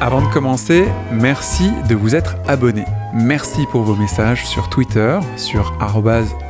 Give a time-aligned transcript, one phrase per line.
[0.00, 2.84] Avant de commencer, merci de vous être abonné.
[3.14, 5.72] Merci pour vos messages sur Twitter, sur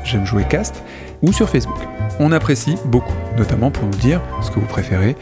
[0.05, 0.83] j'aime jouer cast
[1.23, 1.79] ou sur Facebook.
[2.19, 5.17] On apprécie beaucoup, notamment pour nous dire ce que vous préférez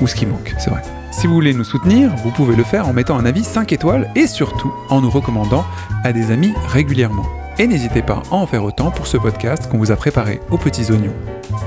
[0.00, 0.80] ou ce qui manque, c'est vrai.
[1.10, 4.10] Si vous voulez nous soutenir, vous pouvez le faire en mettant un avis 5 étoiles
[4.16, 5.66] et surtout en nous recommandant
[6.04, 7.26] à des amis régulièrement.
[7.58, 10.58] Et n'hésitez pas à en faire autant pour ce podcast qu'on vous a préparé aux
[10.58, 11.14] petits oignons.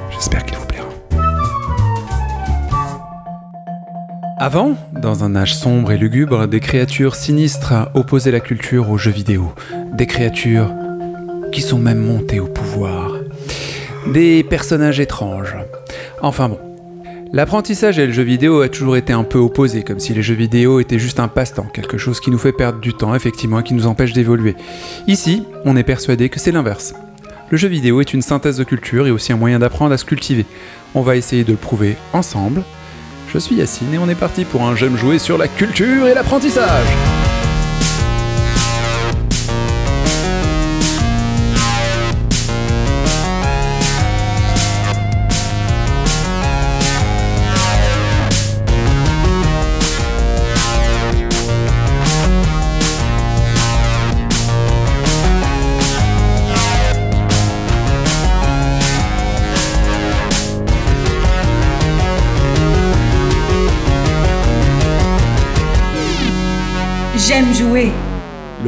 [0.09, 0.75] J'espère qu'il vous plaira.
[4.38, 9.12] Avant, dans un âge sombre et lugubre, des créatures sinistres opposaient la culture aux jeux
[9.12, 9.53] vidéo.
[9.93, 10.73] Des créatures
[11.53, 13.13] qui sont même montées au pouvoir.
[14.12, 15.55] Des personnages étranges.
[16.21, 16.59] Enfin bon.
[17.31, 20.35] L'apprentissage et le jeu vidéo a toujours été un peu opposé, comme si les jeux
[20.35, 23.63] vidéo étaient juste un passe-temps, quelque chose qui nous fait perdre du temps, effectivement, et
[23.63, 24.57] qui nous empêche d'évoluer.
[25.07, 26.93] Ici, on est persuadé que c'est l'inverse.
[27.52, 30.04] Le jeu vidéo est une synthèse de culture et aussi un moyen d'apprendre à se
[30.04, 30.45] cultiver.
[30.93, 32.63] On va essayer de le prouver ensemble.
[33.35, 36.13] Je suis Yacine et on est parti pour un j'aime jouer sur la culture et
[36.13, 37.24] l'apprentissage.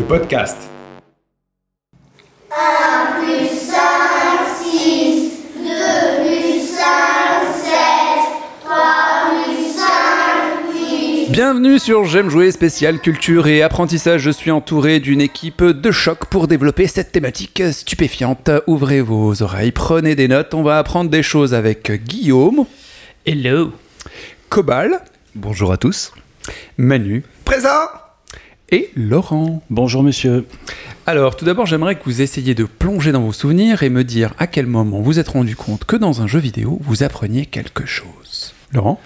[0.08, 0.58] Podcast.
[2.50, 3.78] 1 plus 5,
[4.64, 5.70] 6, 2
[6.24, 6.84] plus 5,
[7.64, 7.74] 7,
[8.64, 8.76] 3
[9.44, 9.86] plus 5,
[10.74, 11.32] 8.
[11.32, 14.22] Bienvenue sur J'aime jouer spécial culture et apprentissage.
[14.22, 18.50] Je suis entouré d'une équipe de choc pour développer cette thématique stupéfiante.
[18.66, 20.54] Ouvrez vos oreilles, prenez des notes.
[20.54, 22.66] On va apprendre des choses avec Guillaume.
[23.26, 23.74] Hello.
[24.48, 25.02] Cobal.
[25.36, 26.14] Bonjour à tous.
[26.78, 27.24] Manu.
[27.44, 28.07] Présent
[28.70, 29.62] Et Laurent.
[29.70, 30.46] Bonjour monsieur.
[31.06, 34.34] Alors, tout d'abord, j'aimerais que vous essayiez de plonger dans vos souvenirs et me dire
[34.40, 37.86] à quel moment vous êtes rendu compte que dans un jeu vidéo, vous appreniez quelque
[37.86, 38.54] chose.
[38.74, 39.00] Laurent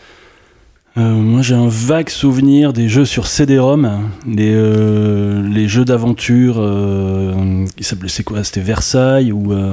[0.97, 6.55] Euh, moi j'ai un vague souvenir des jeux sur CD-ROM, les, euh, les jeux d'aventure,
[6.57, 9.71] euh, c'est quoi C'était Versailles ou euh,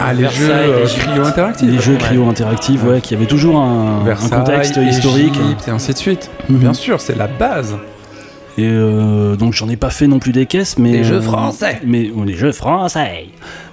[0.00, 1.68] Ah, les jeux euh, les jeux- cryo interactifs.
[1.70, 5.36] les jeux cryo interactifs, ouais, qui avaient toujours un, un contexte historique.
[5.36, 6.30] Égypte, et ainsi de suite.
[6.48, 6.58] Mhm.
[6.58, 7.76] Bien sûr, c'est la base.
[8.60, 11.22] Et euh, donc j'en ai pas fait non plus des caisses, mais Des jeux euh,
[11.22, 11.80] français.
[11.86, 13.26] Mais ou des jeux français.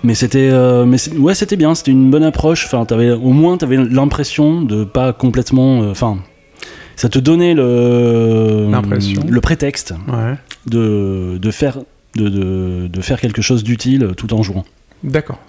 [0.04, 1.76] Mais c'était, euh, mais ouais, c'était bien.
[1.76, 2.66] C'était une bonne approche.
[2.66, 5.82] Enfin, t'avais au moins t'avais l'impression de pas complètement.
[5.84, 6.20] euh, Enfin,
[6.96, 9.22] ça te donnait le L'impression.
[9.28, 10.36] le prétexte Ouais.
[10.68, 11.80] de, de faire
[12.16, 14.64] de, de, de faire quelque chose d'utile tout en jouant.
[15.04, 15.40] D'accord.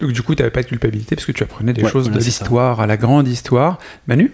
[0.00, 2.04] Donc, du coup, tu n'avais pas de culpabilité parce que tu apprenais des Ouais, choses
[2.06, 3.78] voilà, de l'histoire à la grande histoire.
[4.08, 4.32] Manu?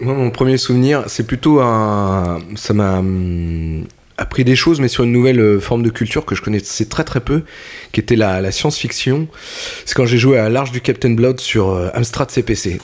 [0.00, 2.40] Moi, mon premier souvenir, c'est plutôt un.
[2.56, 3.84] Ça m'a hum,
[4.18, 7.04] appris des choses, mais sur une nouvelle euh, forme de culture que je connaissais très
[7.04, 7.42] très peu,
[7.92, 9.28] qui était la, la science-fiction.
[9.84, 12.80] C'est quand j'ai joué à l'Arche du Captain Blood sur euh, Amstrad CPC.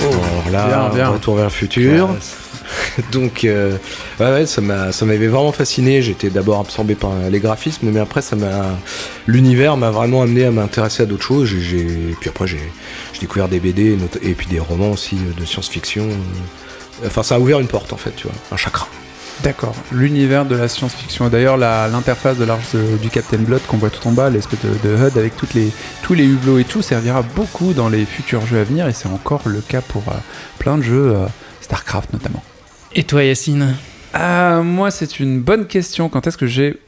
[0.00, 1.08] Alors là, bien, bien.
[1.10, 2.08] retour vers le futur.
[3.12, 3.76] Donc, euh,
[4.20, 6.02] ouais, ouais, ça m'a, ça m'avait vraiment fasciné.
[6.02, 8.78] J'étais d'abord absorbé par les graphismes, mais après, ça m'a,
[9.26, 11.48] l'univers m'a vraiment amené à m'intéresser à d'autres choses.
[11.48, 11.86] J'ai,
[12.20, 12.60] puis après, j'ai,
[13.20, 16.04] découvert des BD et puis des romans aussi euh, de science-fiction.
[16.04, 17.06] euh.
[17.06, 18.88] Enfin, ça a ouvert une porte en fait, tu vois, un chakra.
[19.42, 19.74] D'accord.
[19.92, 21.28] L'univers de la science-fiction.
[21.28, 25.18] D'ailleurs, l'interface de l'arche du Captain Blood qu'on voit tout en bas, l'espèce de, HUD
[25.18, 25.70] avec les,
[26.02, 29.08] tous les hublots et tout, servira beaucoup dans les futurs jeux à venir et c'est
[29.08, 30.04] encore le cas pour
[30.58, 31.14] plein de jeux,
[31.60, 32.42] StarCraft notamment.
[32.98, 33.76] Et toi, Yacine?
[34.14, 36.08] Ah, moi, c'est une bonne question.
[36.08, 36.80] Quand est-ce que j'ai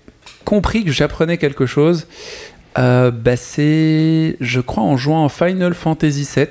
[0.46, 2.06] compris que j'apprenais quelque chose?
[2.78, 6.46] Euh, bah, c'est, je crois, en jouant en Final Fantasy VII.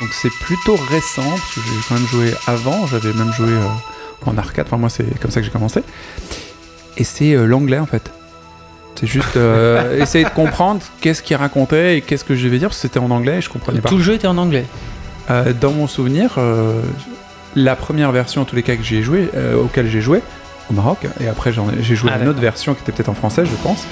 [0.00, 3.66] Donc c'est plutôt récent, parce que j'ai quand même joué avant, j'avais même joué euh,
[4.26, 5.82] en arcade, enfin moi c'est comme ça que j'ai commencé.
[6.96, 8.12] Et c'est euh, l'anglais en fait.
[8.98, 12.68] C'est juste euh, essayer de comprendre qu'est-ce qu'il racontait et qu'est-ce que je vais dire,
[12.68, 13.88] parce que c'était en anglais et je comprenais pas.
[13.88, 14.64] Tout le jeu était en anglais.
[15.30, 16.80] Euh, dans mon souvenir, euh,
[17.54, 20.20] la première version, en tous les cas, que j'ai joué, euh, auquel j'ai joué,
[20.70, 23.14] au Maroc, et après j'ai joué Ah, à une autre version qui était peut-être en
[23.14, 23.84] français, je pense,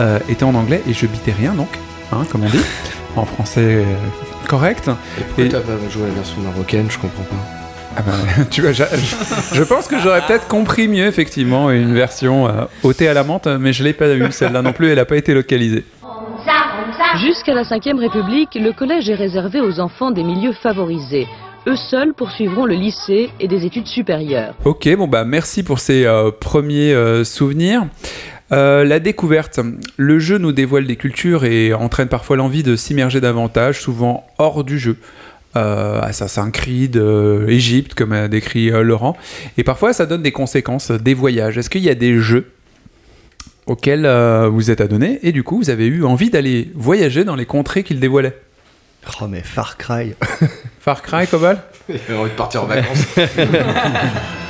[0.00, 1.68] euh, était en anglais et je bitais rien donc,
[2.12, 2.60] hein, comme on dit,
[3.16, 3.84] en français euh,
[4.48, 4.90] correct.
[5.18, 6.86] Et pourquoi Et- t'as pas joué à la version marocaine?
[6.90, 7.61] Je comprends pas.
[7.96, 8.12] Ah bah,
[8.50, 8.88] tu vois, j'a-
[9.52, 13.46] je pense que j'aurais peut-être compris mieux, effectivement, une version euh, ôtée à la menthe,
[13.46, 15.84] mais je l'ai pas eue, celle-là non plus, elle n'a pas été localisée.
[17.20, 21.26] Jusqu'à la Ve République, le collège est réservé aux enfants des milieux favorisés.
[21.66, 24.54] Eux seuls poursuivront le lycée et des études supérieures.
[24.64, 27.84] Ok, bon bah merci pour ces euh, premiers euh, souvenirs.
[28.50, 29.60] Euh, la découverte.
[29.96, 34.64] Le jeu nous dévoile des cultures et entraîne parfois l'envie de s'immerger davantage, souvent hors
[34.64, 34.96] du jeu.
[35.54, 39.16] Euh, Assassin's Creed, euh, Égypte, comme a décrit euh, Laurent.
[39.58, 41.58] Et parfois, ça donne des conséquences, des voyages.
[41.58, 42.50] Est-ce qu'il y a des jeux
[43.66, 47.36] auxquels euh, vous êtes adonnés et du coup, vous avez eu envie d'aller voyager dans
[47.36, 48.38] les contrées qu'ils dévoilaient?
[49.20, 50.14] Oh, mais Far Cry.
[50.80, 53.04] Far Cry, Cobal J'ai envie de partir en vacances.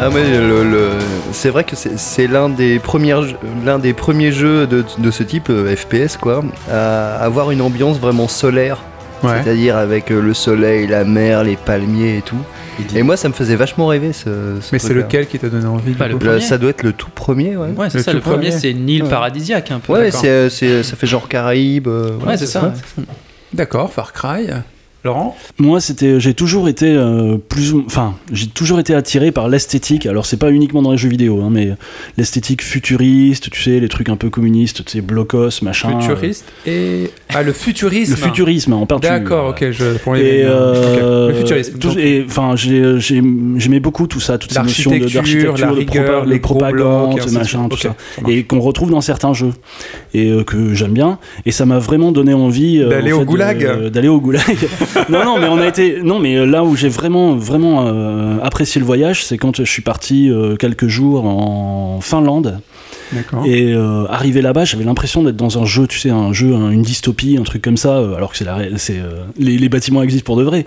[0.00, 0.90] Ah ouais, le- le-
[1.32, 2.80] c'est vrai que c'est c'est l'un des,
[3.82, 8.26] des premiers jeux de, de ce type, euh, FPS, quoi, à avoir une ambiance vraiment
[8.28, 8.78] solaire.
[9.22, 9.30] Ouais.
[9.42, 12.36] C'est-à-dire avec euh, le soleil, la mer, les palmiers et tout.
[12.94, 15.64] Et moi, ça me faisait vachement rêver ce, ce Mais c'est lequel qui t'a donné
[15.66, 16.40] envie Bah, le premier.
[16.40, 17.68] Ça doit être le tout premier, ouais.
[17.76, 18.12] Ouais, c'est Le ça.
[18.12, 18.50] Le premier, premier.
[18.50, 19.08] c'est une île Ouais.
[19.08, 19.92] paradisiaque un peu.
[19.92, 21.86] Ouais, c'est- ça fait genre Caraïbes.
[21.88, 22.74] euh, Ouais, c'est ça.
[23.52, 24.48] D'accord, Far Cry.
[25.04, 30.06] Laurent Moi, c'était, j'ai toujours été euh, plus, enfin, j'ai toujours été attiré par l'esthétique.
[30.06, 31.72] Alors, c'est pas uniquement dans les jeux vidéo, hein, mais
[32.16, 36.00] l'esthétique futuriste, tu sais, les trucs un peu communistes, tu sais, blocos, machin.
[36.00, 37.10] Futuriste et.
[37.34, 39.10] Ah, le euh, futurisme Le futurisme en peinture.
[39.10, 39.98] D'accord, ok, je.
[39.98, 41.34] Pour les Et euh, ok.
[41.34, 41.78] Le futurisme.
[41.78, 45.78] tout- et, enfin, j'aimais beaucoup tout ça, toutes ces notions de- L'architecture, d'architecture, la de,
[45.80, 47.94] rigueur, les de gros propagande, blocs, et ainsi de machin, tout ça.
[48.26, 49.52] Et qu'on retrouve dans certains jeux.
[50.14, 51.18] Et euh, que j'aime bien.
[51.44, 52.78] Et ça m'a vraiment donné envie.
[52.80, 53.90] euh, D'aller au goulag.
[53.90, 54.42] D'aller au goulag.
[55.08, 56.00] non, non, mais on a été.
[56.02, 59.64] Non, mais euh, là où j'ai vraiment, vraiment euh, apprécié le voyage, c'est quand je
[59.64, 62.60] suis parti euh, quelques jours en Finlande.
[63.46, 66.70] Et euh, arrivé là-bas, j'avais l'impression d'être dans un jeu, tu sais, un jeu, un-
[66.70, 68.46] une dystopie, un truc comme ça, euh, alors que c'est
[68.98, 70.64] euh, les, les bâtiments existent pour de vrai.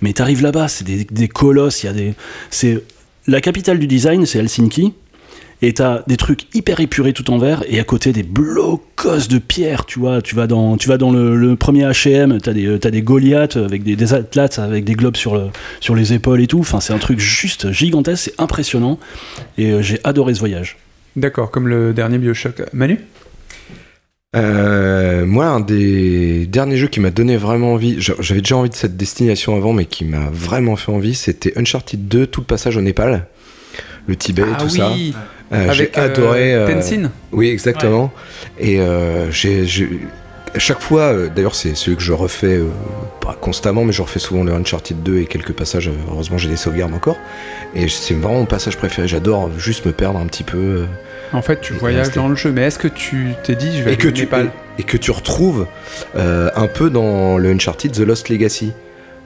[0.00, 2.14] Mais t'arrives là-bas, c'est des, des colosses, il y a des,
[2.50, 2.82] c'est
[3.26, 4.94] la capitale du design, c'est Helsinki.
[5.62, 9.38] Et t'as des trucs hyper épurés tout en vert, et à côté des blocos de
[9.38, 10.22] pierre, tu vois.
[10.22, 13.56] Tu vas dans, tu vas dans le, le premier HM, t'as des, t'as des Goliaths
[13.58, 15.48] avec des, des athlètes avec des globes sur, le,
[15.80, 16.60] sur les épaules et tout.
[16.60, 18.98] Enfin, c'est un truc juste gigantesque, c'est impressionnant.
[19.58, 20.78] Et euh, j'ai adoré ce voyage.
[21.16, 22.62] D'accord, comme le dernier Bioshock.
[22.72, 22.98] Manu?
[24.36, 28.70] Euh, moi, un des derniers jeux qui m'a donné vraiment envie, j'a- j'avais déjà envie
[28.70, 32.46] de cette destination avant, mais qui m'a vraiment fait envie, c'était Uncharted 2, tout le
[32.46, 33.26] passage au Népal,
[34.06, 34.92] le Tibet, Ah tout ça.
[34.92, 35.14] oui j'ai
[35.50, 36.54] Avec euh, adoré.
[36.54, 38.12] euh, Tenzin Oui, exactement.
[38.58, 39.88] Et euh, j'ai, j'ai-
[40.54, 42.66] à chaque fois, euh, d'ailleurs, c'est celui que je refais euh,
[43.20, 45.88] pas constamment, mais je refais souvent le Uncharted 2 et quelques passages.
[45.88, 47.18] euh, heureusement, j'ai des sauvegardes encore.
[47.74, 49.06] Et c'est vraiment mon passage préféré.
[49.06, 50.58] J'adore juste me perdre un petit peu.
[50.58, 50.86] euh,
[51.32, 52.16] En fait, tu voyages rester.
[52.20, 54.12] dans le jeu, mais est-ce que tu t'es dit, je vais et aller que au
[54.12, 55.66] tu Népal et, et que tu retrouves
[56.16, 58.72] euh, un peu dans le Uncharted The Lost Legacy.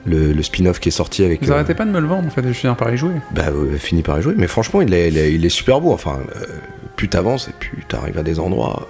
[0.05, 1.43] Le, le spin-off qui est sorti avec.
[1.43, 3.13] Vous euh, arrêtez pas de me le vendre, en fait, je finis par y jouer.
[3.31, 4.35] bah, euh, fini par y jouer.
[4.37, 5.91] Mais franchement, il est, il est, il est super beau.
[5.93, 6.45] Enfin, euh,
[6.95, 8.87] plus t'avances et plus t'arrives à des endroits.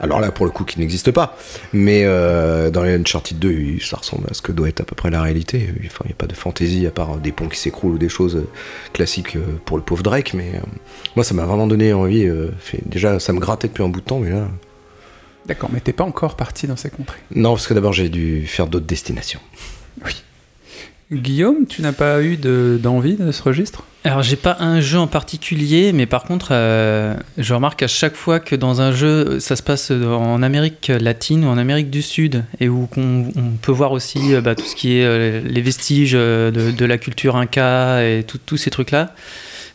[0.00, 1.36] Alors là, pour le coup, qui n'existe pas.
[1.72, 4.84] Mais euh, dans les Uncharted 2, il- ça ressemble à ce que doit être à
[4.84, 5.68] peu près la réalité.
[5.86, 8.08] Enfin, il n'y a pas de fantaisie à part des ponts qui s'écroulent ou des
[8.08, 8.48] choses euh,
[8.92, 10.32] classiques pour le pauvre Drake.
[10.34, 10.52] Mais
[11.14, 12.26] moi, ça m'a vraiment donné envie.
[12.58, 14.48] fait- déjà, ça me grattait depuis un bout de temps, mais là.
[15.46, 17.20] D'accord, mais t'es pas encore parti dans ces contrées.
[17.34, 19.40] Non, parce que d'abord, j'ai dû faire d'autres destinations.
[21.12, 23.84] Guillaume, tu n'as pas eu de- d'envie de, ce registre?
[24.04, 28.16] Alors j'ai pas un jeu en particulier, mais par contre, euh, je remarque à chaque
[28.16, 32.02] fois que dans un jeu, ça se passe en Amérique latine ou en Amérique du
[32.02, 35.40] Sud, et où on, on peut voir aussi euh, bah, tout ce qui est euh,
[35.44, 39.14] les vestiges de, de la culture inca et tous ces trucs-là.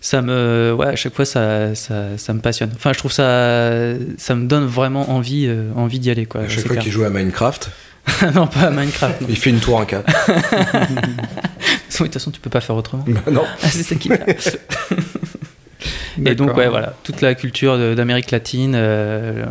[0.01, 2.69] Ça me, ouais, à chaque fois, ça, ça, ça me passionne.
[2.73, 6.41] Enfin, je trouve ça, ça me donne vraiment envie, euh, envie d'y aller, quoi.
[6.41, 7.69] à chaque fois qu'il joue à Minecraft,
[8.35, 9.21] non, pas à Minecraft.
[9.21, 9.27] non.
[9.29, 10.05] il fait une tour en 4.
[11.99, 13.03] De toute façon, tu peux pas faire autrement.
[13.29, 13.43] non.
[13.63, 14.59] Ah, c'est ça qui est.
[16.25, 19.45] Et donc, ouais, voilà, toute la culture d'Amérique latine, euh,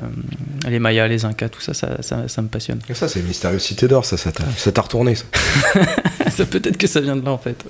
[0.69, 2.81] les Mayas, les Incas, tout ça, ça, ça, ça me passionne.
[2.91, 5.25] Et ça, c'est Mystérieux Cité d'Or, ça, ça t'a ça t'a retourné, ça.
[6.31, 7.65] ça peut-être que ça vient de là, en fait.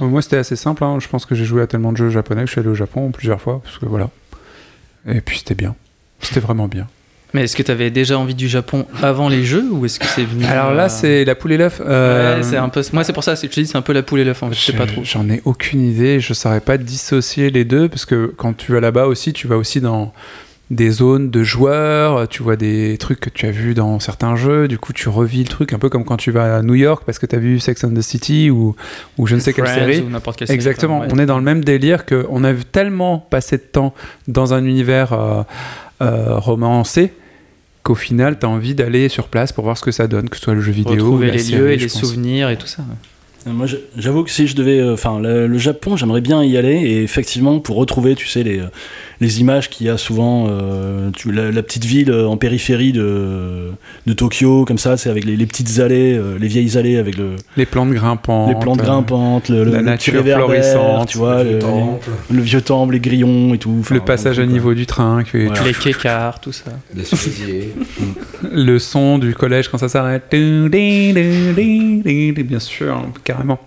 [0.00, 0.84] Euh, Moi, c'était assez simple.
[0.84, 0.98] hein.
[1.00, 2.74] Je pense que j'ai joué à tellement de jeux japonais que je suis allé au
[2.74, 4.10] Japon plusieurs fois, parce que voilà.
[5.06, 5.74] Et puis c'était bien.
[6.20, 6.86] C'était vraiment bien.
[7.34, 10.06] Mais est-ce que tu avais déjà envie du Japon avant les jeux ou est-ce que
[10.06, 11.82] c'est venu Alors euh, là, c'est la poule et l'œuf.
[11.84, 12.80] euh, Ouais, c'est un peu.
[12.92, 13.34] Moi, c'est pour ça.
[13.36, 14.42] c'est- Je te dis, c'est un peu la poule et l'œuf.
[14.42, 15.02] En fait, je sais pas trop.
[15.04, 16.20] J'en ai aucune idée.
[16.20, 19.56] Je saurais pas dissocier les deux parce que quand tu vas là-bas aussi, tu vas
[19.56, 20.12] aussi dans
[20.70, 22.28] des zones de joueurs.
[22.28, 24.68] Tu vois des trucs que tu as vus dans certains jeux.
[24.68, 27.02] Du coup, tu revis le truc un peu comme quand tu vas à New York
[27.04, 28.76] parce que tu as vu Sex and the City ou,
[29.18, 30.00] ou je ne sais quelle série.
[30.00, 31.00] ou n'importe quelle série, Exactement.
[31.00, 31.08] Ouais.
[31.12, 33.92] On est dans le même délire que on a vu tellement passé de temps
[34.28, 35.42] dans un univers euh,
[36.02, 37.12] euh, romancé
[37.84, 40.36] qu'au final, tu as envie d'aller sur place pour voir ce que ça donne, que
[40.36, 42.00] ce soit le jeu vidéo, ou Retrouver la les série, lieux et les pense.
[42.00, 42.82] souvenirs et tout ça.
[43.46, 46.56] Euh, Moi, j'avoue que si je devais, euh, enfin, le, le Japon, j'aimerais bien y
[46.56, 48.66] aller et effectivement pour retrouver, tu sais, les, euh,
[49.20, 52.92] les images qu'il y a souvent, euh, tu, la, la petite ville euh, en périphérie
[52.92, 53.70] de,
[54.06, 57.16] de Tokyo, comme ça, c'est avec les, les petites allées, euh, les vieilles allées avec
[57.16, 58.48] le, Les plantes grimpantes.
[58.48, 62.60] les plantes grimpantes, le, la le nature florissante, tu vois, Le le, temple, le vieux
[62.60, 63.82] temple, les grillons et tout.
[63.90, 65.62] Le passage à niveau du train, Voilà.
[65.64, 66.70] Les kékars, tout ça.
[66.94, 67.74] les cerisiers.
[68.52, 70.24] le son du collège quand ça s'arrête.
[72.44, 73.58] Bien sûr, carrément.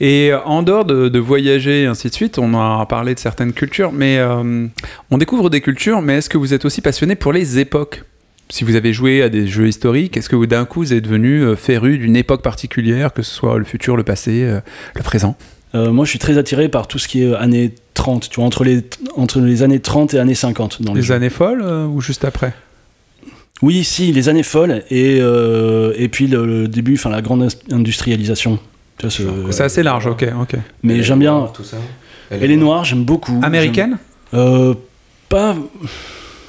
[0.00, 3.52] Et en dehors de, de voyager et ainsi de suite, on a parlé de certaines
[3.52, 4.66] cultures, mais euh,
[5.14, 8.02] on découvre des cultures, mais est-ce que vous êtes aussi passionné pour les époques?
[8.50, 11.04] Si vous avez joué à des jeux historiques, est-ce que vous d'un coup vous êtes
[11.04, 14.58] devenu euh, féru d'une époque particulière, que ce soit le futur, le passé, euh,
[14.96, 15.36] le présent?
[15.76, 18.44] Euh, moi, je suis très attiré par tout ce qui est années 30, tu vois,
[18.44, 18.82] entre les,
[19.16, 22.52] entre les années 30 et années 50 dans les années folles euh, ou juste après?
[23.62, 27.48] Oui, si, les années folles et, euh, et puis le, le début, enfin la grande
[27.70, 28.58] industrialisation.
[28.98, 30.56] Tu vois, ce- C'est assez large, ok, ok.
[30.82, 31.48] mais j'aime bien.
[31.54, 31.76] Tout ça?
[32.32, 33.38] Elle est noire, j'aime beaucoup.
[33.44, 33.96] Américaine?
[34.32, 34.74] J'aime- euh,
[35.34, 35.56] Pas.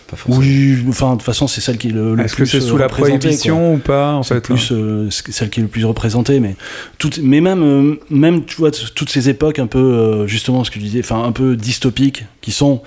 [0.07, 0.37] Pas forcément.
[0.45, 2.61] Oui, enfin, de toute façon, c'est celle qui est le, le Est-ce que c'est euh,
[2.61, 4.23] sous la prohibition ou pas en quoi.
[4.23, 6.55] C'est fait plus euh, c'est celle qui est le plus représentée, mais
[6.99, 10.69] toutes, mais même, euh, même, tu vois, toutes ces époques un peu, euh, justement, ce
[10.69, 12.83] que je disais, enfin, un peu dystopiques, qui sont,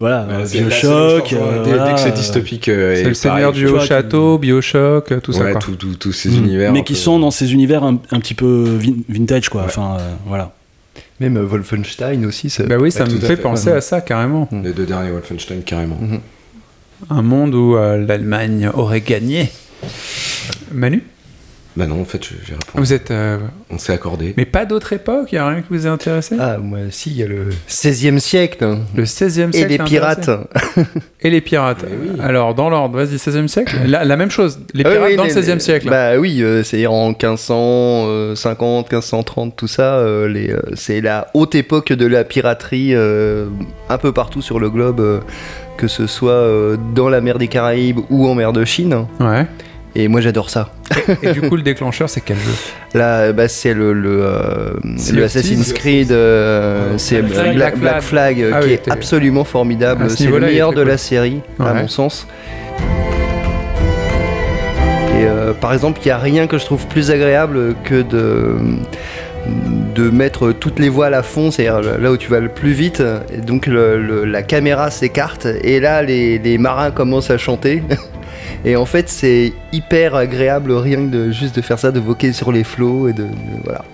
[0.00, 3.04] voilà, euh, là, Bioshock, euh, dès, dès voilà, que c'est euh, dystopique, euh, C'est et
[3.04, 5.60] le Seigneur du tu Haut Château, Bioshock, euh, tout ça ouais, quoi.
[5.60, 6.36] tout- tous ces Mm.
[6.44, 6.72] univers.
[6.72, 9.66] mais qui peu- sont dans ces univers un, un petit peu vin- vintage quoi Ouais.
[9.68, 10.52] enfin euh, voilà
[11.20, 12.50] Même euh, Wolfenstein aussi.
[12.50, 13.36] ça- Bah oui, ça Ouais, me fait.
[13.36, 14.48] penser à ça carrément.
[14.52, 15.96] Les deux derniers Wolfenstein, carrément.
[16.00, 16.20] Mhm.
[17.10, 19.50] Un monde où euh, l'Allemagne aurait gagné.
[20.72, 21.02] Manu?
[21.76, 22.72] Bah non, en fait, je- j'ai répondu.
[22.74, 23.10] Vous êtes.
[23.10, 23.38] euh,
[23.70, 24.32] On s'est accordé.
[24.38, 26.36] Mais pas d'autre époque Il a rien qui vous ait intéressé?
[26.40, 28.64] Ah, moi, si, il y a le 16e siècle.
[28.64, 28.78] hein.
[28.94, 30.30] Le 16e siècle Et les pirates.
[31.20, 31.84] Et les pirates.
[31.86, 32.10] Oui.
[32.22, 34.58] Alors, dans l'ordre, vas-y, 16e siècle la, la même chose.
[34.72, 35.90] Les Ah oui, pirates oui, dans les- le 16e les- siècle.
[35.90, 39.96] Bah oui, euh, c'est en 1550, 1530, tout ça.
[39.96, 43.46] euh, les, euh, c'est la haute époque de la piraterie euh,
[43.88, 45.20] un peu partout sur le globe, euh,
[45.76, 49.06] que ce soit euh, dans la mer des Caraïbes ou en mer de Chine.
[49.20, 49.46] Ouais.
[49.98, 50.68] Et moi j'adore ça.
[51.22, 52.52] Et du coup, le déclencheur, c'est quel jeu
[52.94, 54.70] Là, bah, c'est le, le, euh,
[55.12, 55.72] le Assassin's.
[55.72, 57.80] Creed, euh, Ouais, c'est Black Black, Flag.
[57.80, 60.10] Black Flag, euh, Ah qui oui, est absolument formidable.
[60.10, 60.88] ce C'est le meilleur de cool.
[60.88, 62.26] la série, à mon sens.
[65.18, 68.56] Et euh, par exemple, il n'y a rien que je trouve plus agréable que de
[69.94, 73.00] de mettre toutes les voiles à fond, c'est-à-dire là où tu vas le plus vite,
[73.32, 77.82] et donc le- le- la caméra s'écarte, et là les, les marins commencent à chanter.
[78.64, 82.52] Et en fait, c'est hyper agréable rien que juste de faire ça, de voquer sur
[82.52, 83.26] les flots et de,
[83.64, 83.84] voilà.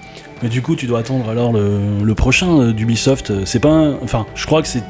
[0.42, 4.26] mais du coup tu dois attendre alors le, le prochain euh, d'Ubisoft c'est pas enfin
[4.34, 4.82] je crois que c'est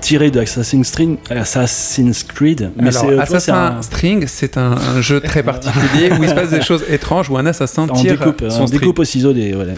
[0.00, 3.82] tiré de Assassin's Creed, Assassin's Creed mais Alors, c'est euh, tu vois, c'est Assassin un-
[3.82, 7.36] String, c'est un, un jeu très particulier où il se passe des choses étranges où
[7.36, 8.80] un assassin tire découpe, son en string.
[8.80, 9.72] découpe au ciseau des voilà.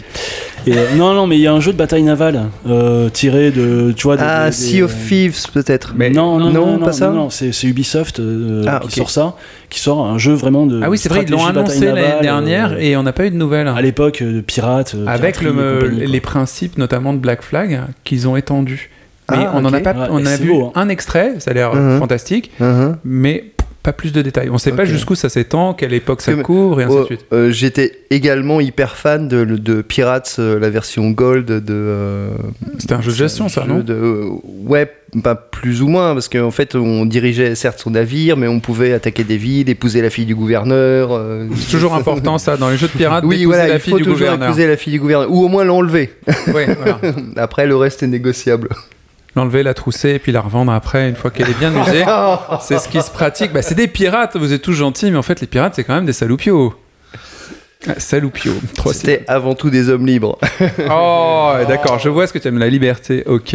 [0.66, 3.50] Et, euh, non non mais il y a un jeu de bataille navale euh, tiré
[3.50, 5.94] de tu vois des- Ah, des- Sea of Thieves peut-être.
[5.96, 8.92] Mais- non, non, non, non, pas non, ça non, non, c'est Ubisoft euh, Ah, qui
[8.98, 9.36] sort ça,
[9.70, 12.72] qui sort un jeu vraiment de Ah oui, c'est vrai, ils l'ont annoncé l'année dernière
[12.72, 13.68] euh, et on n'a pas eu de nouvelles.
[13.68, 18.90] à l'époque de pirates, Avec le, les principes, notamment de Black Flag, qu'ils ont étendus.
[19.30, 20.72] Mais Ah, on en a pas, Ouais, on a vu beau, hein.
[20.76, 21.98] un extrait, ça a l'air Mhm.
[21.98, 22.96] fantastique, Mhm.
[23.04, 23.44] mais
[23.82, 24.50] pas plus de détails.
[24.50, 27.24] On sait pas jusqu'où ça s'étend, quelle époque ça couvre et ainsi Oh, de suite.
[27.32, 31.62] euh, J'étais également hyper fan de, de Pirates, euh, la version Gold de.
[31.70, 32.28] euh,
[32.78, 34.28] C'était un jeu de gestion, ça, jeu non de- euh,
[34.66, 34.90] Ouais,
[35.22, 38.92] pas plus ou moins, parce qu'en fait, on dirigeait certes son navire, mais on pouvait
[38.92, 41.10] attaquer des villes, épouser la fille du gouverneur.
[41.12, 43.22] euh, C'est toujours important ça dans les jeux de pirates.
[43.24, 44.48] Oui, d'épouser voilà, la il fille faut du toujours gouverneur.
[44.48, 46.10] épouser la fille du gouverneur, ou au moins l'enlever.
[46.52, 46.98] Ouais, voilà.
[47.36, 48.68] Après, le reste est négociable.
[49.36, 52.04] L'enlever, la trousser et puis la revendre après une fois qu'elle est bien usée.
[52.62, 53.52] c'est ce qui se pratique.
[53.52, 54.36] Bah, c'est des pirates.
[54.36, 56.74] Vous êtes tous gentils, mais en fait, les pirates, c'est quand même des saloupios.
[57.88, 58.54] Ah, Saloupios.
[58.74, 60.38] Trois C'était avant tout des hommes libres.
[60.90, 63.54] Oh, d'accord, je vois ce que tu aimes, la liberté, ok.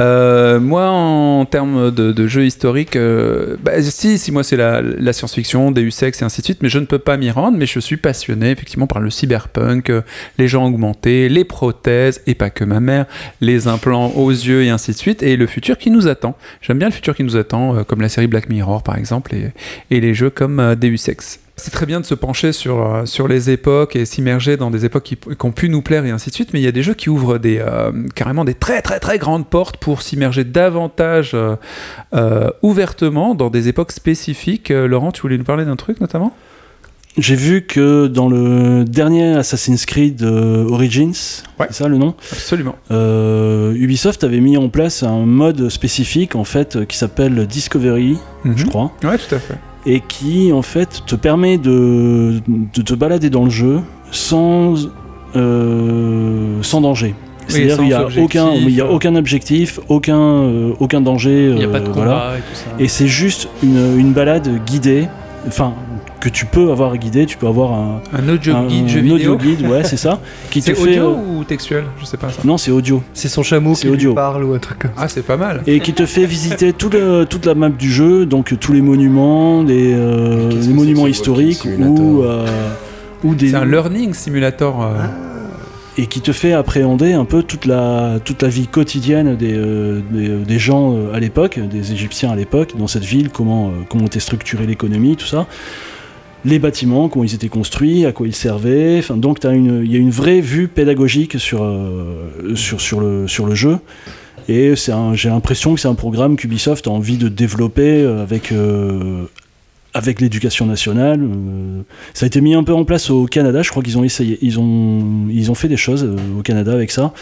[0.00, 4.80] Euh, moi, en termes de, de jeux historiques, euh, bah, si, si, moi c'est la,
[4.80, 7.58] la science-fiction, Deus Ex et ainsi de suite, mais je ne peux pas m'y rendre,
[7.58, 10.02] mais je suis passionné effectivement par le cyberpunk, euh,
[10.38, 13.06] les gens augmentés, les prothèses, et pas que ma mère,
[13.40, 16.36] les implants aux yeux et ainsi de suite, et le futur qui nous attend.
[16.62, 19.52] J'aime bien le futur qui nous attend, comme la série Black Mirror par exemple, et,
[19.90, 21.41] et les jeux comme Deus Ex.
[21.56, 24.84] C'est très bien de se pencher sur, euh, sur les époques et s'immerger dans des
[24.86, 26.72] époques qui, qui ont pu nous plaire et ainsi de suite, mais il y a
[26.72, 30.44] des jeux qui ouvrent des, euh, carrément des très très très grandes portes pour s'immerger
[30.44, 31.56] davantage euh,
[32.14, 34.70] euh, ouvertement dans des époques spécifiques.
[34.70, 36.34] Laurent, tu voulais nous parler d'un truc notamment?
[37.18, 41.12] J'ai vu que dans le dernier Assassin's Creed euh, Origins,
[41.60, 41.66] Ouais.
[41.68, 42.14] c'est ça le nom?
[42.32, 42.74] Absolument.
[42.90, 48.16] euh, Ubisoft avait mis en place un mode spécifique en fait qui s'appelle Discovery,
[48.46, 48.68] je Mhm.
[48.70, 49.58] crois, Ouais, tout à fait.
[49.86, 54.74] Et qui en fait te permet de, de te balader dans le jeu sans,
[55.36, 57.14] euh, sans danger.
[57.48, 58.90] C'est-à-dire qu'il n'y a, objectif, aucun, il y a euh.
[58.90, 61.48] aucun objectif, aucun, euh, aucun danger.
[61.50, 62.38] Il n'y a pas de combat voilà.
[62.38, 62.64] et tout ça.
[62.78, 65.08] Et c'est juste une, une balade guidée,
[65.46, 65.74] enfin,
[66.22, 69.36] que tu peux avoir guidée, tu peux avoir un, Un audio un guide jeu audio
[69.36, 69.36] vidéo.
[69.36, 70.82] guide, ouais, c'est ça, qui te C'est fait.
[71.00, 71.84] audio euh, ou textuel?
[72.00, 72.40] Je sais pas ça.
[72.44, 73.02] Non, c'est audio.
[73.12, 74.10] C'est son chameau C'est qui audio.
[74.10, 75.02] lui parle ou un truc comme ça.
[75.02, 75.62] Ah, c'est pas mal.
[75.66, 78.80] Et qui te fait visiter tout le- toute la map du jeu, donc tous les
[78.82, 82.46] monuments, les, euh, les monuments historiques ou, euh,
[83.24, 84.82] ou des C'est un learning simulator.
[84.82, 85.06] euh,
[85.98, 90.00] et qui te fait appréhender un peu toute la toute la vie quotidienne des, euh,
[90.10, 93.70] des, des gens euh, à l'époque, des Égyptiens à l'époque, dans cette ville, comment euh,
[93.90, 95.46] comment était structurée l'économie, tout ça.
[96.44, 98.98] Les bâtiments, comment ils étaient construits, à quoi ils servaient.
[98.98, 103.46] Enfin, donc il y a une vraie vue pédagogique sur, euh, sur, sur, le, sur
[103.46, 103.78] le jeu.
[104.48, 109.24] Et j'ai l'impression que c'est un programme qu'Ubisoft a envie de développer euh, avec, euh,
[109.94, 111.20] avec l'éducation nationale.
[112.12, 114.38] ça a été mis un peu en place au Canada, je crois qu'ils ont essayé,
[114.42, 117.12] ils ont, ils ont fait des choses au Canada avec ça.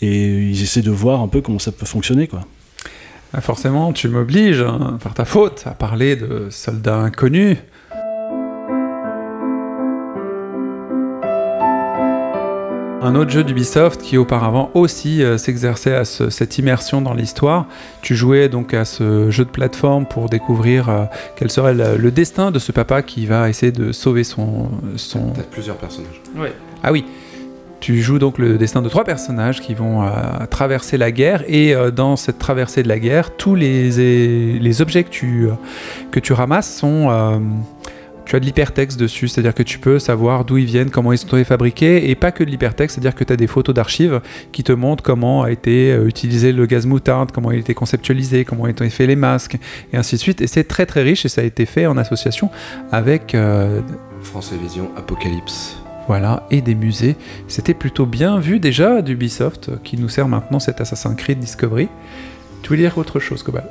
[0.00, 2.28] Et ils essaient de voir un peu comment ça peut fonctionner.
[2.28, 2.46] Quoi.
[3.34, 7.58] ah, forcément, tu m'obliges, hein, par ta faute, à parler de soldats inconnus.
[13.02, 17.66] Un autre jeu d'Ubisoft qui auparavant aussi euh, s'exerçait à ce- cette immersion dans l'histoire.
[18.02, 21.04] Tu jouais donc à ce jeu de plateforme pour découvrir euh,
[21.36, 25.30] quel serait le, le destin de ce papa qui va essayer de sauver son, son,
[25.32, 26.20] T'as plusieurs personnages.
[26.82, 27.06] Ah oui.
[27.80, 30.08] Tu joues donc le destin de trois personnages qui vont euh,
[30.50, 35.04] traverser la guerre et euh, dans cette traversée de la guerre, tous les, les objets
[35.04, 35.52] que tu, euh,
[36.10, 37.40] que tu ramasses sont...
[38.30, 41.18] tu as de l'hypertexte dessus, c'est-à-dire que tu peux savoir d'où ils viennent, comment ils
[41.18, 44.20] sont été fabriqués, et pas que de l'hypertexte, c'est-à-dire que tu as des photos d'archives
[44.52, 47.74] qui te montrent comment a été euh, utilisé le gaz moutarde, comment il a été
[47.74, 49.58] conceptualisé, comment ont été faits les masques,
[49.92, 50.40] et ainsi de suite.
[50.42, 52.50] Et c'est très très riche et ça a été fait en association
[52.92, 53.80] avec euh,
[54.22, 55.82] France et Vision, Apocalypse.
[56.06, 57.16] voilà, et des musées.
[57.48, 61.88] C'était plutôt bien vu déjà d'Ubisoft, qui nous sert maintenant cet Assassin's Creed Discovery.
[62.62, 63.68] Tu voulais dire autre chose, Cobal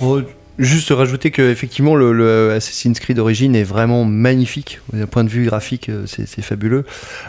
[0.00, 0.22] Oh,
[0.58, 4.80] juste rajouter que effectivement le, le Assassin's Creed Origins est vraiment magnifique.
[4.92, 6.84] D'un point de vue graphique euh, c'est fabuleux.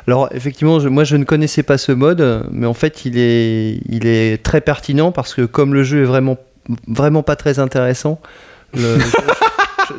[0.08, 3.80] Alors effectivement je- moi je ne connaissais pas ce mode mais en fait il est
[3.90, 6.38] il est très pertinent parce que comme le jeu est vraiment
[6.88, 8.20] vraiment pas très intéressant
[8.76, 9.06] le- je,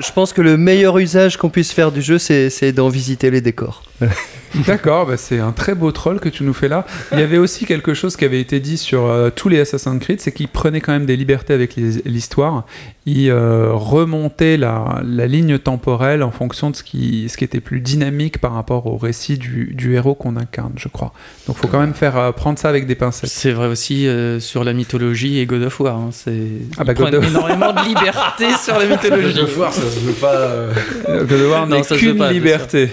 [0.00, 3.30] je- je pense que le meilleur usage qu'on puisse faire du jeu c'est d'en visiter
[3.30, 3.82] les décors
[4.66, 6.86] D'accord, bah c'est un très beau troll que tu nous fais là.
[7.12, 10.00] Il y avait aussi quelque chose qui avait été dit sur euh, tous les Assassin's
[10.00, 12.64] Creed, c'est qu'ils prenaient quand même des libertés avec l'histoire.
[13.08, 17.60] Ils euh, remontaient la, la ligne temporelle en fonction de ce qui, ce qui était
[17.60, 21.12] plus dynamique par rapport au récit du, du héros qu'on incarne, je crois.
[21.46, 23.30] Donc faut quand même faire euh, prendre ça avec des pincettes.
[23.30, 25.96] C'est vrai aussi euh, sur la mythologie et God of War.
[25.96, 26.32] hein, c'est...
[26.78, 29.40] Ah bah, God of- énormément de liberté sur la mythologie.
[29.56, 30.34] voir, ça se veut pas.
[30.34, 30.72] euh,
[31.24, 32.90] God of War Non, n'est ça se qu'une liberté.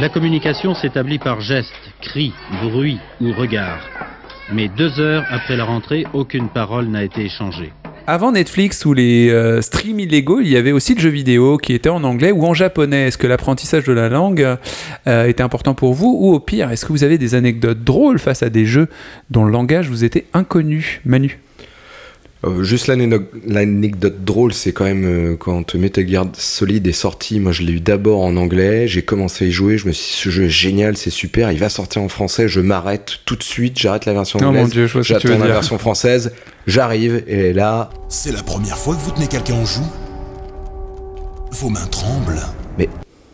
[0.00, 2.32] La communication s'établit par gestes, cris,
[2.62, 3.82] bruits ou regards.
[4.52, 7.72] Mais deux heures après la rentrée, aucune parole n'a été échangée.
[8.06, 11.72] Avant Netflix ou les euh, streams illégaux, il y avait aussi le jeu vidéo qui
[11.72, 13.08] était en anglais ou en japonais.
[13.08, 14.56] Est-ce que l'apprentissage de la langue
[15.08, 18.20] euh, était important pour vous Ou au pire, est-ce que vous avez des anecdotes drôles
[18.20, 18.86] face à des jeux
[19.30, 21.40] dont le langage vous était inconnu Manu?
[22.46, 27.40] Euh, juste l'anecdote drôle, c'est quand même euh, quand Metal Gear Solid est sorti.
[27.40, 28.86] Moi, je l'ai eu d'abord en anglais.
[28.86, 29.76] J'ai commencé à y jouer.
[29.76, 31.50] Je me suis dit, ce jeu est génial, c'est super.
[31.50, 32.46] Il va sortir en français.
[32.48, 33.76] Je m'arrête tout de suite.
[33.78, 34.88] J'arrête la version Oh mon anglaise.
[35.02, 35.46] J'attends la dire.
[35.46, 36.32] version française.
[36.68, 39.86] J'arrive et là, C'est la première fois que vous tenez quelqu'un en joue
[41.50, 42.40] Vos mains tremblent.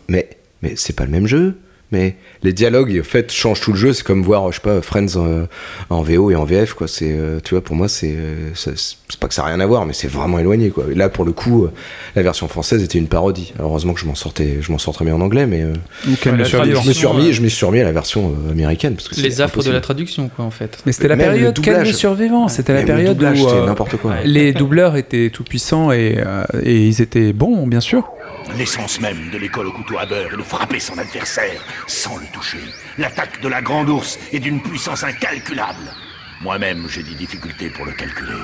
[0.08, 0.28] mais
[0.62, 1.58] mais c'est pas le même jeu.
[1.94, 3.92] Mais les dialogues, en fait, changent tout le jeu.
[3.92, 5.46] C'est comme voir, je sais pas, Friends euh,
[5.90, 6.88] en VO et en VF, quoi.
[6.88, 8.74] C'est, euh, tu vois, pour moi, c'est, euh, c'est
[9.20, 10.87] pas que ça n'a rien à voir, mais c'est vraiment éloigné, quoi.
[10.90, 11.68] Et là, pour le coup,
[12.16, 13.52] la version française était une parodie.
[13.59, 16.44] Alors, heureusement que je m'en sortais, je m'en sors très bien en anglais, mais Ouais,
[16.44, 19.22] je me suis remis, je me suis remis à la version américaine parce que c'est
[19.22, 20.78] Les affres de la traduction, quoi, en fait.
[20.87, 21.61] Mais c'était la Même période.
[21.61, 22.48] Calme survivant.
[22.48, 24.16] C'était la Même le période doublage, où euh, n'importe quoi.
[24.24, 28.04] les doubleurs étaient tout puissants et, euh, et ils étaient bons, bien sûr.
[28.52, 32.26] L'essence même de l'école au couteau à beurre est de frapper son adversaire sans le
[32.33, 32.62] toucher.
[32.98, 35.92] L'attaque de la grande ours est d'une puissance incalculable.
[36.40, 38.42] Moi-même, j'ai des difficultés pour le calculer.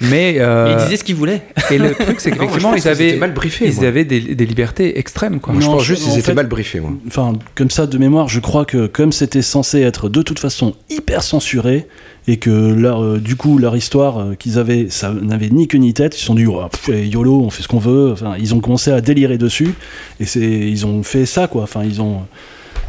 [0.00, 1.40] Mais, euh, Mais il disait ce qu'il voulait.
[1.70, 4.98] et le truc, c'est qu'effectivement, ils qu'ils avaient, mal briefés, ils avaient des, des libertés
[4.98, 5.54] extrêmes, quoi.
[5.54, 6.90] Moi, je pense je- juste qu'ils en étaient fait- mal briefés, moi.
[7.06, 10.74] Enfin, comme ça de mémoire, je crois que comme c'était censé être de toute façon
[10.90, 11.86] hyper censuré
[12.28, 15.78] et que leur, euh, du coup leur histoire euh, qu'ils avaient, ça n'avait ni queue
[15.78, 18.10] ni tête, ils se sont dit oh, pff, eh, yolo, on fait ce qu'on veut.
[18.12, 19.72] Enfin, ils ont commencé à délirer dessus
[20.20, 21.62] et c'est, ils ont fait ça quoi.
[21.62, 22.22] Enfin, ils ont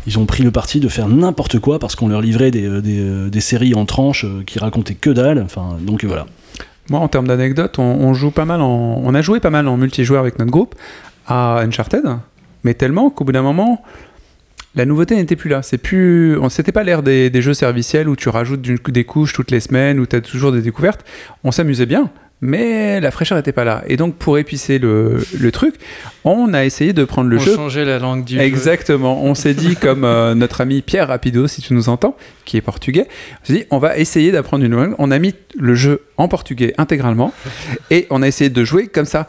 [0.08, 3.30] ils ont pris le parti de faire n'importe quoi parce qu'on leur livrait des, des,
[3.30, 5.42] des séries en tranches qui racontaient que dalle.
[5.46, 6.26] Enfin, donc voilà.
[6.90, 10.22] Moi, en termes d'anecdotes, on, joue pas mal on a joué pas mal en multijoueur
[10.22, 10.76] avec notre groupe
[11.28, 12.04] à Uncharted.
[12.64, 13.84] mais tellement qu'au bout d'un moment,
[14.76, 15.62] la nouveauté n'était plus là.
[15.62, 19.34] C'est plus, on c'était pas l'ère des, des jeux serviciels où tu rajoutes des couches
[19.34, 21.04] toutes les semaines, où tu as toujours des découvertes.
[21.44, 22.10] On s'amusait bien,
[22.42, 23.84] mais la fraîcheur n'était pas là.
[23.88, 25.76] Et donc pour épicer le, le truc,
[26.24, 28.42] on a essayé de prendre le On jeu changeait la langue du jeu.
[28.42, 29.24] Exactement.
[29.24, 32.62] On s'est dit, comme euh, notre ami Pierre Rapido, si tu nous entends, qui est
[32.62, 33.08] portugais,
[33.42, 34.96] on s'est dit, on va essayer d'apprendre une langue.
[35.00, 37.34] On a mis le jeu en portugais intégralement
[37.90, 39.28] et on a essayé de jouer comme ça.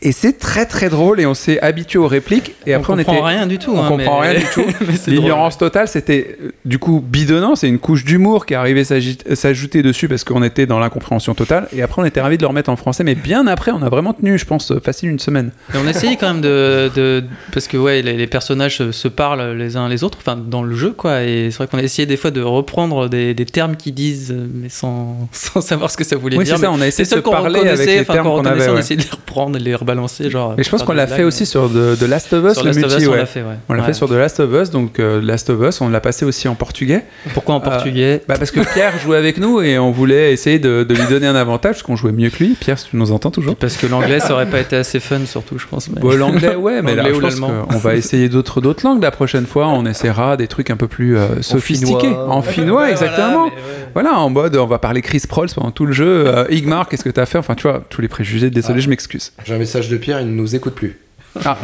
[0.00, 2.96] Et c'est très très drôle et on s'est habitué aux répliques et On après on,
[2.96, 4.62] comprend était rien du tout, On hein, comprend mais- rien du tout.
[5.08, 7.56] L'ignorance totale, c'était euh, du coup bidonnant.
[7.56, 11.66] C'est une couche d'humour qui s'agit- s'ajouter dessus parce qu'on était dans l'incompréhension totale.
[11.76, 13.88] Et après on était ravis de le remettre en français, mais bien après on a
[13.88, 15.50] vraiment tenu, je pense, euh, facile une semaine.
[15.74, 19.08] Et on essayait quand même de, de- parce que ouais les, les personnages se- se
[19.08, 21.82] parlent les uns les autres enfin dans le jeu quoi et c'est vrai qu'on a
[21.82, 25.96] essayé des fois de reprendre des, des termes qu'ils disent mais sans, sans savoir ce
[25.96, 27.86] que ça voulait Oui, dire c'est ça, on a essayé les de se parler avec
[27.86, 28.78] les termes qu'on avait, on ouais.
[28.80, 31.24] essayait de les reprendre et de les rebalancer genre Et je pense qu'on l'a fait
[31.24, 33.26] aussi sur de, de Last of Us, Sur le Last of Us, multi, on l'a
[33.26, 33.46] fait, ouais.
[33.68, 33.86] On l'a Ouais.
[33.86, 36.48] fait sur de Last of Us, donc euh, Last of Us, on l'a passé aussi
[36.48, 37.04] en portugais.
[37.34, 40.58] Pourquoi en Euh, portugais bah Parce que Pierre jouait avec nous et on voulait essayer
[40.58, 42.56] de, de lui donner un avantage, parce qu'on jouait mieux que lui.
[42.58, 43.56] Pierre, si tu nous entends toujours?
[43.56, 46.54] parce que l'anglais ça aurait pas été assez fun surtout je pense mais- Bon, l'anglais,
[46.54, 49.68] ouais, mais là, je pense qu'on va essayer d'autres d'autres langues la prochaine fois.
[49.68, 52.00] On essaiera des trucs un peu plus euh, sophistiqués.
[52.08, 52.28] finnois.
[52.30, 53.50] En finnois, exactement.
[53.94, 56.24] voilà, en mode, on va parler Chris Prolls pendant tout le jeu.
[56.26, 57.38] Euh, Igmar, qu'est-ce que t'as fait?
[57.38, 58.50] Enfin, tu vois, tous les préjugés.
[58.50, 58.82] Désolé, Ah.
[58.82, 59.32] je m'excuse.
[59.44, 60.98] J'ai un message de Pierre, il ne nous écoute plus.
[61.44, 61.56] Ah.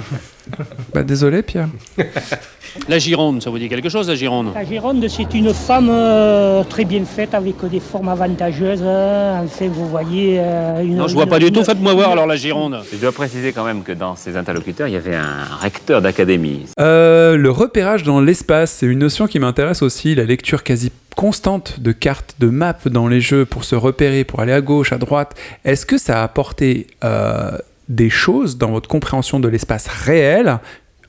[0.93, 1.69] Bah, désolé, Pierre.
[2.89, 4.49] La Gironde, ça vous dit quelque chose, la Gironde?
[4.53, 8.83] La Gironde, c'est une femme euh, très bien faite avec des formes avantageuses.
[8.83, 9.43] hein.
[9.45, 10.39] Enfin, vous voyez.
[10.41, 11.61] euh, une, Non, je vois une- pas du tout.
[11.61, 12.81] une- Faites-moi voir alors la Gironde.
[12.93, 16.67] Je dois préciser quand même que dans ces interlocuteurs, il y avait un recteur d'académie.
[16.81, 21.79] Euh, le repérage dans l'espace, c'est une notion qui m'intéresse aussi, la lecture quasi constante
[21.79, 24.99] de cartes, de maps dans les jeux pour se repérer, pour aller à gauche, à
[24.99, 25.37] droite.
[25.65, 27.53] Est-ce que ça a apporté euh,
[27.89, 30.59] des choses dans votre compréhension de l'espace réel,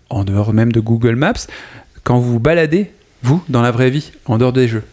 [0.09, 1.33] en dehors même de Google Maps,
[2.03, 2.91] quand vous vous baladez,
[3.23, 4.83] vous, dans la vraie vie, en dehors des jeux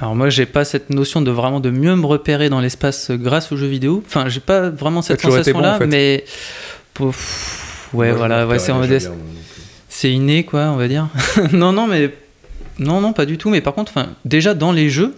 [0.00, 3.50] Alors moi j'ai pas cette notion de vraiment de mieux me repérer dans l'espace grâce
[3.52, 4.02] aux jeux vidéo.
[4.06, 5.86] Enfin j'ai pas vraiment cette sensation là, bon, en fait.
[5.86, 6.24] mais
[6.94, 9.08] Pouf, ouais Moi, voilà ouais c'est plus.
[9.88, 11.08] c'est inné quoi on va dire.
[11.52, 12.14] non non mais
[12.78, 15.14] non non pas du tout mais par contre enfin déjà dans les jeux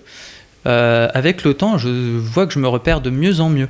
[0.66, 3.68] euh, avec le temps je vois que je me repère de mieux en mieux.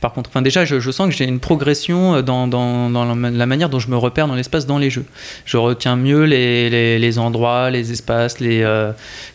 [0.00, 3.04] Par contre, enfin déjà, je, je sens que j'ai une progression euh, dans, dans, dans
[3.04, 5.04] la, ma- la manière dont je me repère dans l'espace dans les jeux.
[5.44, 8.92] Je retiens mieux les, les, les endroits, les espaces, les, euh,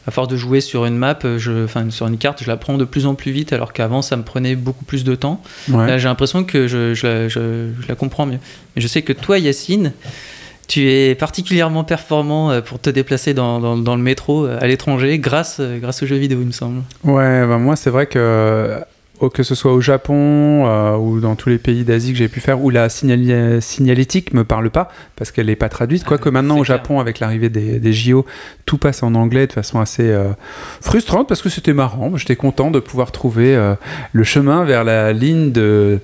[0.07, 2.77] à force de jouer sur une map, je, enfin sur une carte, je la prends
[2.77, 5.41] de plus en plus vite, alors qu'avant ça me prenait beaucoup plus de temps.
[5.69, 5.87] Ouais.
[5.87, 8.39] Là, j'ai l'impression que je, je la, je- je la comprends mieux.
[8.75, 9.93] Mais je sais que toi, Yacine,
[10.67, 15.19] tu es particulièrement performant euh, pour te déplacer dans, dans, dans le métro à l'étranger
[15.19, 16.81] grâce, grâce aux jeux vidéo, il me semble.
[17.03, 18.79] Ouais, bah moi c'est vrai que
[19.33, 22.39] que ce soit au Japon euh, ou dans tous les pays d'Asie que j'ai pu
[22.39, 26.03] faire, où la signali- signalétique me parle pas parce qu'elle n'est pas traduite.
[26.03, 26.77] Quoique maintenant au clair.
[26.77, 28.25] Japon, avec l'arrivée des, des JO,
[28.65, 30.29] tout passe en anglais de façon assez euh,
[30.81, 32.15] frustrante parce que c'était marrant.
[32.17, 33.75] J'étais content de pouvoir trouver euh,
[34.13, 35.99] le chemin vers la ligne de,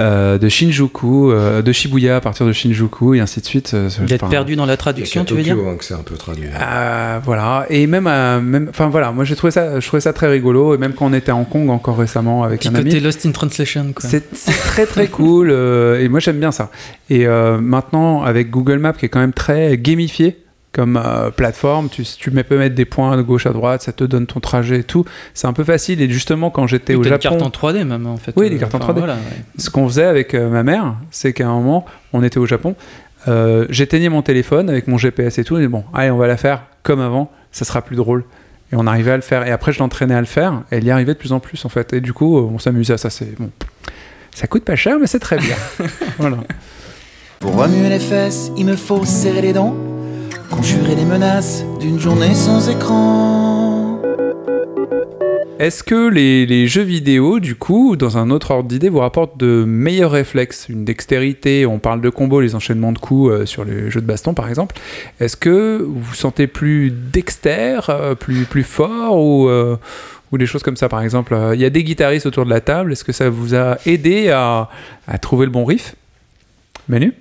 [0.00, 3.72] euh, de Shinjuku, euh, de Shibuya à partir de Shinjuku et ainsi de suite.
[3.74, 5.56] Euh, D'être enfin, perdu dans la traduction, tu veux dire?
[5.58, 6.46] Hein, que c'est un peu traduit.
[6.60, 10.12] euh, voilà et même euh, même enfin voilà moi j'ai trouvé ça je trouvais ça
[10.12, 12.72] très rigolo et même quand on était à Hong Kong encore récemment avec Petit un
[12.72, 16.70] côté ami Lost in Translation, c'est très très cool euh, et moi j'aime bien ça
[17.10, 20.38] et euh, maintenant avec Google Maps qui est quand même très gamifié
[20.72, 24.26] comme euh, plateforme, tu, peux mettre des points de gauche à droite, ça te donne
[24.26, 25.04] ton trajet et tout.
[25.34, 26.00] C'est un peu facile.
[26.02, 28.32] Et justement, quand j'étais au Japon, une carte en 3D même, en fait.
[28.36, 28.98] Oui, des cartes en enfin, 3D.
[28.98, 29.20] voilà, ouais.
[29.56, 32.76] ce qu'on faisait avec ma mère, c'est qu'à un moment, on était au Japon,
[33.70, 36.62] j'éteignais mon téléphone avec mon GPS et tout, et bon, allez, on va la faire
[36.84, 38.22] comme avant, ça sera plus drôle.
[38.72, 39.46] Et on arrivait à le faire.
[39.46, 41.64] Et après, je l'entraînais à le faire, et elle y arrivait de plus en plus,
[41.64, 41.92] en fait.
[41.92, 43.10] Et du coup, euh, on s'amusait à ça.
[43.10, 43.50] C'est bon.
[44.34, 45.56] Ça coûte pas cher, mais c'est très bien.
[46.18, 46.38] voilà.
[47.40, 49.74] Pour remuer les fesses, il me faut serrer les dents,
[50.50, 54.02] conjurer les menaces d'une journée sans écran.
[55.58, 59.64] Est-ce que les, jeux vidéo, du coup, dans un autre ordre d'idée, vous rapportent de
[59.66, 63.90] meilleurs réflexes, une dextérité On parle de combos, les enchaînements de coups euh, sur les
[63.90, 64.76] jeux de baston, par exemple.
[65.18, 69.76] Est-ce que vous vous sentez plus dexter, euh, plus, plus fort ou, euh,
[70.30, 72.60] ou des choses comme ça, par exemple Il y a des guitaristes autour de la
[72.60, 72.92] table.
[72.92, 74.68] Est-ce que ça vous a aidé à,
[75.08, 75.96] à trouver le bon riff?
[76.88, 77.14] Manu?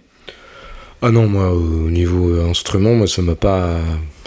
[1.01, 3.79] Ah non, moi, au niveau instrument, moi, ça m'a pas,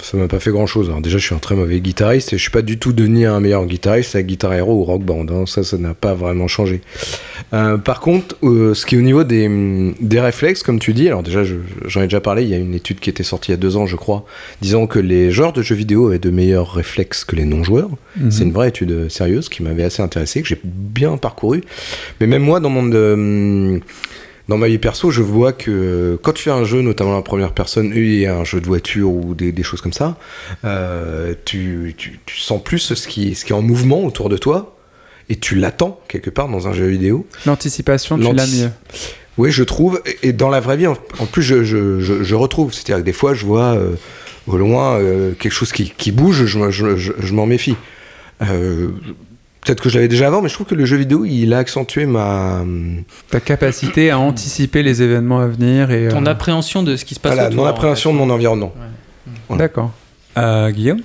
[0.03, 0.89] ça m'a pas fait grand chose.
[0.89, 3.27] Alors déjà, je suis un très mauvais guitariste et je suis pas du tout devenu
[3.27, 5.27] un meilleur guitariste avec Guitar Hero ou Rock Band.
[5.31, 5.45] hein.
[5.47, 6.81] Ça, ça n'a pas vraiment changé.
[7.53, 11.09] Euh, par contre, euh, ce qui est au niveau des, des réflexes, comme tu dis,
[11.09, 13.51] alors déjà, je- j'en ai déjà parlé, il y a une étude qui était sortie
[13.51, 14.25] il y a deux ans, je crois,
[14.61, 17.91] disant que les joueurs de jeux vidéo avaient de meilleurs réflexes que les non-joueurs.
[18.19, 18.31] Mhm.
[18.31, 21.63] C'est une vraie étude euh, sérieuse qui m'avait assez intéressé, que j'ai bien parcouru.
[22.21, 23.79] Mais même moi, dans mon, euh,
[24.51, 27.53] dans ma vie perso, je vois que quand tu fais un jeu, notamment la première
[27.53, 30.19] personne, et un jeu de voiture ou des, des choses comme ça,
[30.65, 34.37] euh, tu, tu, tu sens plus ce qui, ce qui est en mouvement autour de
[34.37, 34.77] toi
[35.29, 37.27] et tu l'attends quelque part dans un jeu vidéo.
[37.47, 38.71] L'anticipation, tu l'as mieux.
[39.39, 40.03] Oui, je trouve.
[40.25, 42.75] Et dans la vraie vie, en, en plus, je, je, je, je retrouve.
[42.75, 43.95] C'est-à-dire que des fois, je vois euh,
[44.49, 47.77] au loin euh, quelque chose qui, qui bouge, je, me- je, je, je m'en méfie.
[48.43, 48.89] Euh,
[49.65, 51.59] Peut-être que je l'avais déjà avant, mais je trouve que le jeu vidéo, il a
[51.59, 52.65] accentué ma.
[53.31, 56.09] Ta capacité à anticiper les événements à venir et.
[56.09, 57.61] Ton euh, appréhension de ce qui se passe Voilà, autour.
[57.63, 58.73] mon en appréhension de mon environnement.
[59.49, 59.65] Voilà.
[59.65, 59.93] D'accord.
[60.39, 61.03] Euh, Guillaume?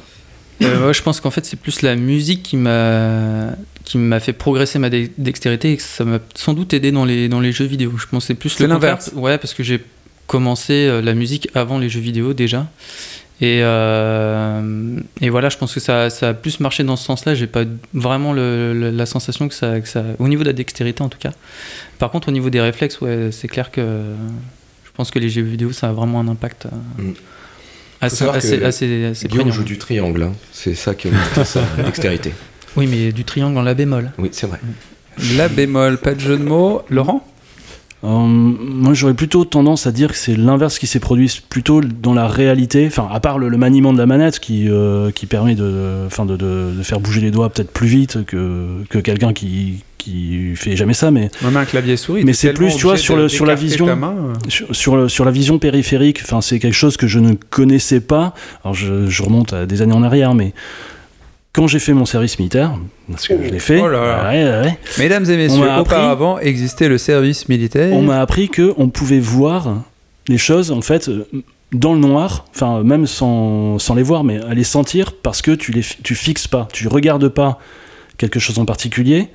[0.61, 3.49] Euh, ouais, je pense qu'en fait, c'est plus la musique qui m'a
[3.83, 7.27] qui m'a fait progresser ma dextérité et que ça m'a sans doute aidé dans les,
[7.27, 7.91] dans les jeux vidéo.
[7.97, 9.11] Je pense c'est plus le l'inverse.
[9.15, 9.83] Ouais, parce que j'ai
[10.27, 12.67] commencé la musique avant les jeux vidéo déjà.
[13.41, 17.35] Et, euh, et voilà, je pense que ça, ça a plus marché dans ce sens-là.
[17.35, 20.03] J'ai pas vraiment le- le- la sensation que ça, que ça.
[20.19, 21.31] Au niveau de la dextérité, en tout cas.
[21.99, 23.81] Par contre, au niveau des réflexes, ouais, c'est clair que
[24.85, 26.69] je pense que les jeux vidéo, ça a vraiment un impact euh,
[27.01, 27.13] Mm.
[28.01, 30.33] Faut assez, assez, assez, assez Guillaume joue du triangle, hein.
[30.51, 32.33] c'est ça qui montre sa dextérité.
[32.75, 34.11] Oui, mais du triangle en la bémol.
[34.19, 34.59] Oui, c'est vrai.
[35.37, 36.83] La bémol, pas de jeu de mots.
[36.89, 37.25] Laurent?
[38.03, 42.13] Euh, moi, j'aurais plutôt tendance à dire que c'est l'inverse qui s'est produit plutôt dans
[42.13, 42.86] la réalité.
[42.86, 46.25] Enfin, à part le, le maniement de la manette qui, euh, qui permet de, enfin,
[46.25, 50.55] de, de, de faire bouger les doigts peut-être plus vite que, que quelqu'un qui, qui
[50.55, 51.10] fait jamais ça.
[51.10, 52.23] Mais, Même un clavier souris.
[52.25, 53.88] mais c'est plus, tu vois, sur, le, sur la vision.
[53.88, 54.34] euh.
[54.49, 58.01] Sur, sur, le- sur la vision périphérique, enfin, c'est quelque chose que je ne connaissais
[58.01, 58.36] pas.
[58.63, 60.53] Alors, je, je remonte à des années en arrière, mais
[61.55, 62.73] quand j'ai fait mon service militaire,
[63.09, 64.29] parce que je l'ai fait, Oh là là.
[64.29, 67.93] ouais, ouais, ouais, Mesdames et On messieurs, m'a appris- auparavant existait le service militaire.
[67.93, 69.83] on m'a appris que on pouvait voir
[70.27, 71.25] les choses en fait euh,
[71.71, 75.51] dans le noir, enfin même sans, sans les voir, mais à les sentir parce que
[75.51, 77.59] tu les tu fixes pas, tu regardes pas
[78.17, 79.27] quelque chose en particulier,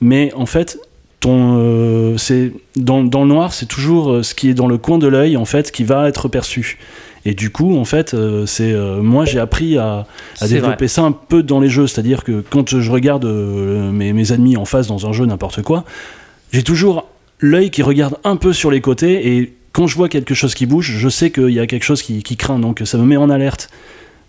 [0.00, 0.78] mais en fait
[1.20, 4.76] ton euh, c'est dans, dans le noir c'est toujours euh, ce qui est dans le
[4.78, 6.78] coin de l'œil en fait qui va être perçu.
[7.26, 10.06] Et du coup, en fait, euh, c'est euh, moi j'ai appris à,
[10.42, 14.32] développer ça un peu dans les jeux, c'est-à-dire que quand je regarde euh, mes, mes
[14.32, 15.84] ennemis en face dans un jeu n'importe quoi,
[16.52, 17.08] j'ai toujours
[17.40, 20.66] l'œil qui regarde un peu sur les côtés et quand je vois quelque chose qui
[20.66, 23.16] bouge, je sais qu'il y a quelque chose qui, qui craint, donc ça me met
[23.16, 23.70] en alerte.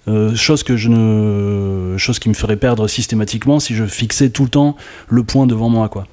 [0.07, 4.43] Euh, chose que je ne, chose qui me ferait perdre systématiquement si je fixais tout
[4.43, 4.75] le temps
[5.07, 6.07] le point devant moi, quoi.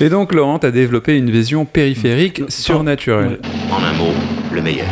[0.00, 3.38] Et donc, Laurent, a développé une vision périphérique surnaturelle.
[3.70, 4.12] En un mot,
[4.52, 4.86] le meilleur.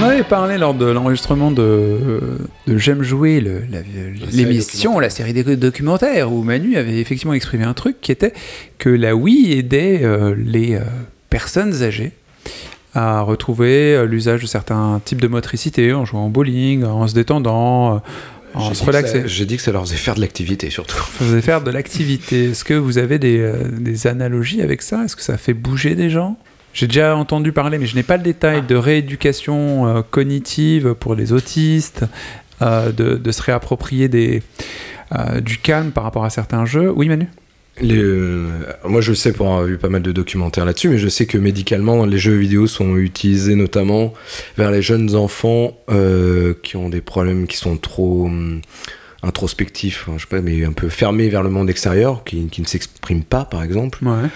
[0.00, 2.20] On avait parlé lors de l'enregistrement de,
[2.66, 3.80] de J'aime jouer, la-
[4.32, 8.32] l'émission, la série des documentaires, où Manu avait effectivement exprimé un truc qui était
[8.78, 10.80] que la Wii aidait euh, les euh,
[11.28, 12.12] personnes âgées
[12.94, 17.14] à retrouver euh, l'usage de certains types de motricité en jouant au bowling, en se
[17.14, 17.98] détendant, euh,
[18.54, 19.22] en se relaxer.
[19.26, 20.96] J'ai dit que ça leur faisait faire de l'activité surtout.
[21.18, 22.50] Ça faisait faire de l'activité.
[22.50, 25.04] Est-ce que vous avez des, euh, des analogies avec ça?
[25.04, 26.36] Est-ce que ça fait bouger des gens?
[26.72, 31.14] J'ai déjà entendu parler, mais je n'ai pas le détail, de rééducation euh, cognitive pour
[31.14, 32.04] les autistes,
[32.62, 34.42] euh, de, de se réapproprier des,
[35.12, 36.92] euh, du calme par rapport à certains jeux.
[36.94, 37.28] Oui, Manu?
[37.80, 38.48] Les, euh,
[38.84, 41.38] moi, je sais pour avoir vu pas mal de documentaires là-dessus, mais je sais que
[41.38, 44.12] médicalement, les jeux vidéo sont utilisés notamment
[44.58, 48.60] vers les jeunes enfants euh, qui ont des problèmes qui sont trop hum,
[49.22, 52.60] introspectifs, hein, je sais pas, mais un peu fermés vers le monde extérieur, qui, qui
[52.60, 54.04] ne s'expriment pas, par exemple.
[54.04, 54.28] Ouais.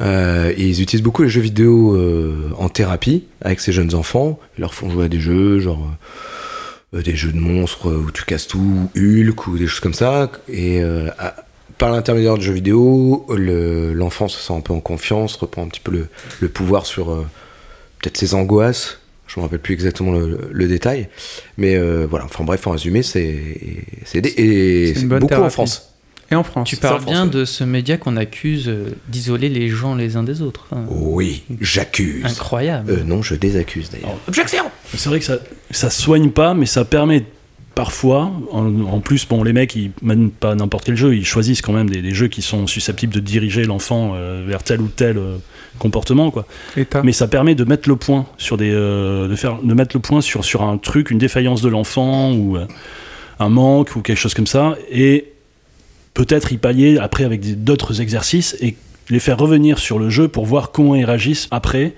[0.00, 4.38] Euh, et ils utilisent beaucoup les jeux vidéo euh, en thérapie avec ces jeunes enfants.
[4.56, 5.88] Ils leur font jouer à des jeux, genre
[6.94, 10.30] euh, des jeux de monstres où tu casses tout, Hulk ou des choses comme ça.
[10.48, 11.34] Et à-
[11.78, 15.68] par l'intermédiaire de jeux vidéo, le- l'enfant se sent un peu en confiance, reprend un
[15.68, 16.06] petit peu le,
[16.40, 17.06] le pouvoir sur
[18.00, 18.98] peut-être ses angoisses.
[19.28, 21.08] Je me rappelle plus exactement le, le détail,
[21.56, 22.24] mais voilà.
[22.24, 23.38] Enfin bref, en résumé, c'est
[24.04, 24.20] c'est
[25.20, 25.52] beaucoup en thérapie.
[25.52, 25.94] France.
[26.30, 29.68] Et en France Tu parles en bien de ce média qu'on accuse euh, d'isoler les
[29.68, 30.66] gens les uns des autres.
[30.70, 32.24] Enfin, Oui, j'accuse.
[32.26, 32.90] Incroyable.
[32.92, 34.16] Euh, non, je désaccuse d'ailleurs.
[34.28, 34.64] Objection
[34.94, 35.38] C'est vrai que ça,
[35.70, 37.24] ça soigne pas, mais ça permet
[37.74, 41.62] parfois, en, en plus, bon, les mecs, ils mènent pas n'importe quel jeu, ils choisissent
[41.62, 44.88] quand même des, des jeux qui sont susceptibles de diriger l'enfant euh, vers tel ou
[44.88, 45.36] tel euh,
[45.78, 46.44] comportement, quoi.
[46.76, 47.02] État.
[47.04, 50.00] Mais ça permet de mettre le point sur des, euh, de faire, de mettre le
[50.02, 52.66] point sur sur un truc, une défaillance de l'enfant ou euh,
[53.38, 55.26] un manque ou quelque chose comme ça, et
[56.18, 58.74] peut-être y pallier après avec d'autres exercices et
[59.08, 61.94] les faire revenir sur le jeu pour voir comment ils réagissent après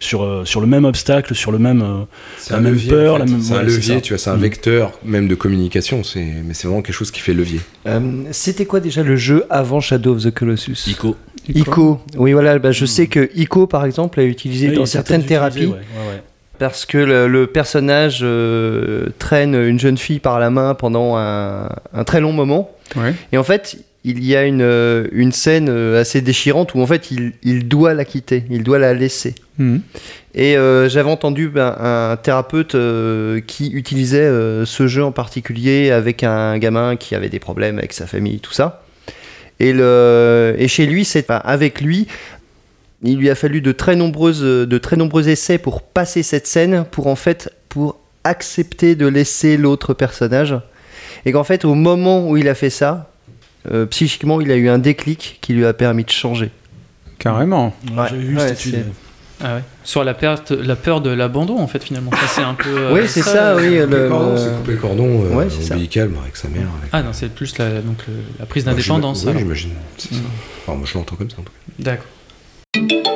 [0.00, 2.04] sur, euh, sur le même obstacle, sur le même, euh,
[2.38, 3.24] C'est la un même levier, peur, en fait.
[3.24, 4.40] la même C'est un ouais, levier, tu vois, c'est un Mm.
[4.40, 7.60] vecteur même de communication, c'est mais c'est vraiment quelque chose qui fait levier.
[7.86, 8.00] Euh,
[8.30, 10.86] C'était quoi déjà le jeu avant Shadow of the Colossus?
[10.88, 11.16] Ico.
[11.52, 12.00] Ico.
[12.16, 12.58] Oui, voilà.
[12.60, 15.66] bah, je sais que Ico, par exemple, a utilisé Oui, dans certaines utilisé, thérapies.
[15.66, 16.22] ouais, ouais, ouais.
[16.60, 21.68] parce que le, le personnage euh, traîne une jeune fille par la main pendant un,
[21.92, 22.70] un très long moment.
[22.96, 23.14] Ouais.
[23.32, 26.86] Et en fait, il y a une, euh, une scène euh, assez déchirante où en
[26.86, 29.34] fait il, il doit la quitter, il doit la laisser.
[29.58, 29.82] Mhm.
[30.34, 35.90] Et euh, j'avais entendu ben, un thérapeute euh, qui utilisait euh, ce jeu en particulier
[35.90, 38.84] avec un gamin qui avait des problèmes avec sa famille, tout ça.
[39.58, 42.06] Et, le, et chez lui, c'est enfin, avec lui,
[43.02, 46.84] il lui a fallu de très nombreuses, de très nombreux essais pour passer cette scène,
[46.88, 50.54] pour en fait, pour accepter de laisser l'autre personnage.
[51.26, 53.10] Et qu'en fait, au moment où il a fait ça,
[53.70, 56.50] euh, psychiquement, il a eu un déclic qui lui a permis de changer.
[57.18, 57.74] Carrément.
[57.96, 58.84] Ouais, J'avais vu ouais, cette étude.
[59.40, 59.62] Ah ouais.
[59.84, 62.10] Sur la, perte, la peur de l'abandon, en fait, finalement.
[62.12, 62.68] Ça, c'est un peu.
[62.70, 63.78] euh, Oui, c'est ça, oui.
[63.80, 65.74] Couper le- c'est couper le cordon euh, Ouais, c'est ça.
[65.74, 66.62] ombilical avec sa mère.
[66.80, 66.90] Avec...
[66.92, 69.24] Ah non, c'est plus la, donc, le- la prise d'indépendance.
[69.26, 69.70] Oui, j'imagine.
[69.96, 70.20] c'est ça.
[70.20, 70.24] Mm.
[70.66, 71.36] Enfin, moi, je l'entends comme ça.
[71.38, 71.72] en tout cas.
[71.78, 73.07] D'accord.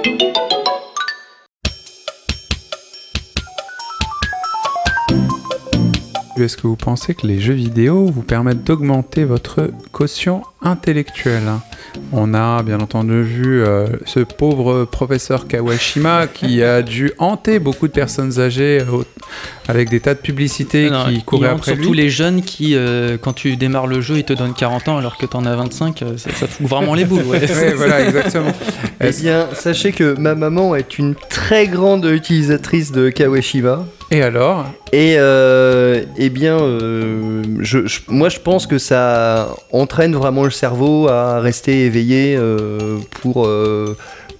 [6.39, 11.43] Est-ce que vous pensez que les jeux vidéo vous permettent d'augmenter votre quotient intellectuel
[12.11, 17.87] On a bien entendu vu euh, ce pauvre professeur Kawashima qui a dû hanter beaucoup
[17.87, 19.03] de personnes âgées euh,
[19.69, 21.99] avec des tas de publicités Non, qui il couraient après surtout lui.
[21.99, 25.19] les jeunes qui, euh, quand tu démarres le jeu, ils te donnent 40 ans alors
[25.19, 27.25] que t'en as 25, euh, ça, ça fout vraiment les boules.
[27.25, 27.41] Ouais.
[27.53, 28.53] Ouais, voilà, exactement.
[29.01, 33.87] Eh bien, sachez que ma maman est une très grande utilisatrice de Kawashima.
[34.13, 40.15] Et alors Et euh, eh bien, euh, je, je- moi je pense que ça entraîne
[40.15, 43.49] vraiment le cerveau à rester éveillé euh, pour,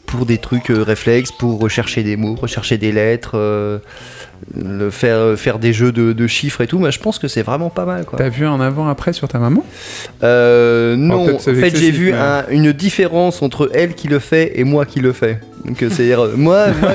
[0.07, 3.81] pour des trucs réflexes, pour rechercher des mots, rechercher des lettres,
[4.57, 6.79] le faire, faire des jeux de, de chiffres et tout.
[6.79, 8.05] Mais je pense que c'est vraiment pas mal.
[8.15, 9.65] T'as vu un avant-après sur ta maman?
[10.23, 14.53] Euh, non, en fait j'ai vu mais- un- une différence entre elle qui le fait
[14.61, 15.41] et moi qui le fais.
[15.65, 16.93] Donc c'est-à-dire moi, moi,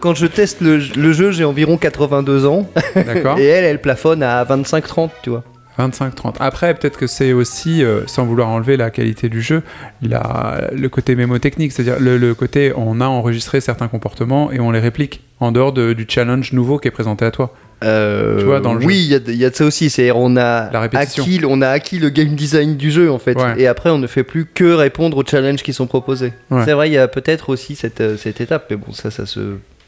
[0.00, 3.38] quand je teste le, le jeu j'ai environ 82 ans D'accord.
[3.38, 5.44] et elle elle plafonne à 25-30 tu vois.
[5.78, 6.36] 25-30.
[6.38, 9.64] Après, peut-être que c'est aussi, euh, sans vouloir enlever la qualité du jeu,
[10.02, 14.70] la- le côté mémotechnique, c'est-à-dire le, le côté on a enregistré certains comportements et on
[14.70, 17.52] les réplique en dehors de- du challenge nouveau qui est présenté à toi.
[17.84, 18.86] Euh, Tu vois, dans le jeu.
[18.86, 19.90] oui, il y a de- il y, a de ça aussi.
[19.90, 23.54] C'est on a acquis, on a acquis le game design du jeu en fait, Ouais.
[23.58, 26.32] et après on ne fait plus que répondre aux challenges qui sont proposés.
[26.50, 26.62] Ouais.
[26.64, 29.26] C'est vrai, il y a peut-être aussi cette, euh, cette étape, mais bon, ça, ça
[29.26, 29.40] se.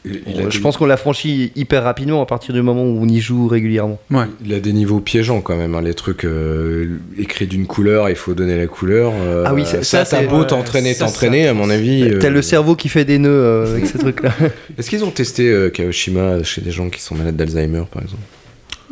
[0.07, 3.21] Je des- pense qu'on l'a franchi hyper rapidement à partir du moment où on y
[3.21, 3.99] joue régulièrement.
[4.11, 4.25] Ouais.
[4.45, 5.75] il a des niveaux piégeants quand même.
[5.75, 9.13] hein, les trucs euh, écrits d'une couleur, il faut donner la couleur.
[9.15, 12.09] euh, Ah oui, ça- ça, t'as beau t'entraîner, ça, t'entraîner, à mon avis.
[12.21, 14.31] T'as euh, le cerveau qui fait des nœuds euh, avec ces trucs-là.
[14.79, 18.23] Est-ce qu'ils ont testé euh, Kaoshima chez des gens qui sont malades d'Alzheimer, par exemple?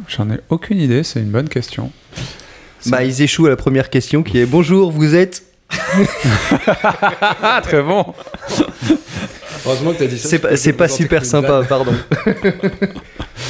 [0.09, 1.93] J'en ai aucune idée, c'est une bonne question.
[2.87, 5.45] bah, ils échouent à la première question qui est Bonjour, vous êtes?
[7.43, 8.05] Ah, très bon
[9.65, 10.29] Heureusement que t'as dit ça.
[10.29, 11.93] C'est pas, c'est pas super sympa, pardon.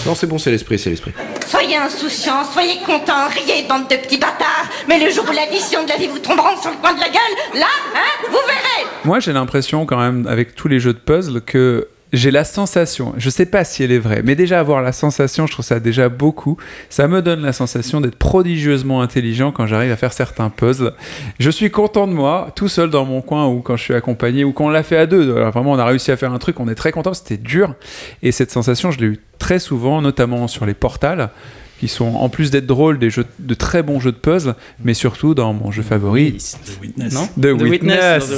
[0.07, 1.13] Non, c'est bon, c'est l'esprit, c'est l'esprit.
[1.47, 4.69] Soyez insouciants, soyez contents, riez, bande de petits bâtards.
[4.87, 7.09] Mais le jour où l'addition de la vie vous tombera sur le coin de la
[7.09, 8.87] gueule, là, hein, vous verrez.
[9.05, 13.15] Moi, j'ai l'impression quand même, avec tous les jeux de puzzle, que j'ai la sensation,
[13.17, 15.81] je sais pas si elle est vraie, mais déjà avoir la sensation, je trouve ça
[15.81, 16.57] déjà beaucoup.
[16.89, 20.93] Ça me donne la sensation d'être prodigieusement intelligent quand j'arrive à faire certains puzzles.
[21.39, 24.45] Je suis content de moi, tout seul dans mon coin, ou quand je suis accompagné,
[24.45, 25.37] ou quand on l'a fait à deux.
[25.37, 27.75] Alors, vraiment, on a réussi à faire un truc, on est très content, c'était dur.
[28.23, 31.31] Et cette sensation, je l'ai eu très souvent, notamment sur les portals
[31.79, 34.95] qui sont en plus d'être drôles des jeux de très bons jeux de puzzle mais
[34.95, 36.37] surtout dans mon jeu favori.
[36.37, 37.15] The Witness.
[37.15, 38.33] Non The Witness.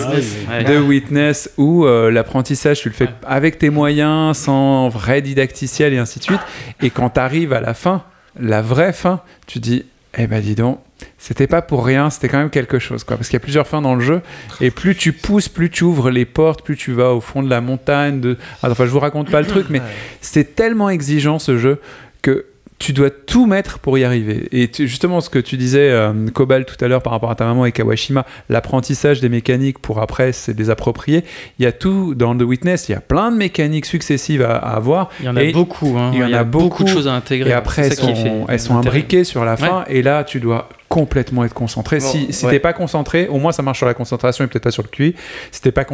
[0.49, 0.65] Ah oui.
[0.65, 5.99] The Witness où euh, l'apprentissage tu le fais avec tes moyens sans vrai didacticiel et
[5.99, 6.41] ainsi de suite.
[6.83, 8.05] Et quand tu arrives à la fin
[8.39, 9.85] la vraie fin tu dis
[10.19, 10.79] eh ben dis donc
[11.19, 13.67] c'était pas pour rien c'était quand même quelque chose quoi parce qu'il y a plusieurs
[13.67, 14.23] fins dans le jeu
[14.61, 17.51] et plus tu pousses plus tu ouvres les portes plus tu vas au fond de
[17.51, 19.83] la montagne de enfin je vous raconte pas le truc mais
[20.21, 21.81] c'est tellement exigeant ce jeu
[22.79, 24.49] tu dois tout mettre pour y arriver.
[24.53, 27.35] Et tu- justement, ce que tu disais, euh, Cobalt, tout à l'heure par rapport à
[27.35, 31.25] ta maman et Kawashima, l'apprentissage des mécaniques pour après se les approprier,
[31.59, 34.57] il y a tout dans The Witness, il y a plein de mécaniques successives à,
[34.57, 35.09] à avoir.
[35.21, 36.11] Il y en a beaucoup, hein.
[36.13, 37.51] Il y en a, beaucoup de choses à intégrer.
[37.51, 38.99] Et après, elles sont, fait elles sont l'intérêt.
[38.99, 41.99] imbriquées sur la fin, et là, tu dois complètement être concentré.
[42.01, 42.53] si Bon, si ouais.
[42.53, 44.89] t'es pas concentré, au moins ça marche sur la concentration et peut-être pas sur le
[44.89, 45.15] QI.
[45.51, 45.85] Si t'es pas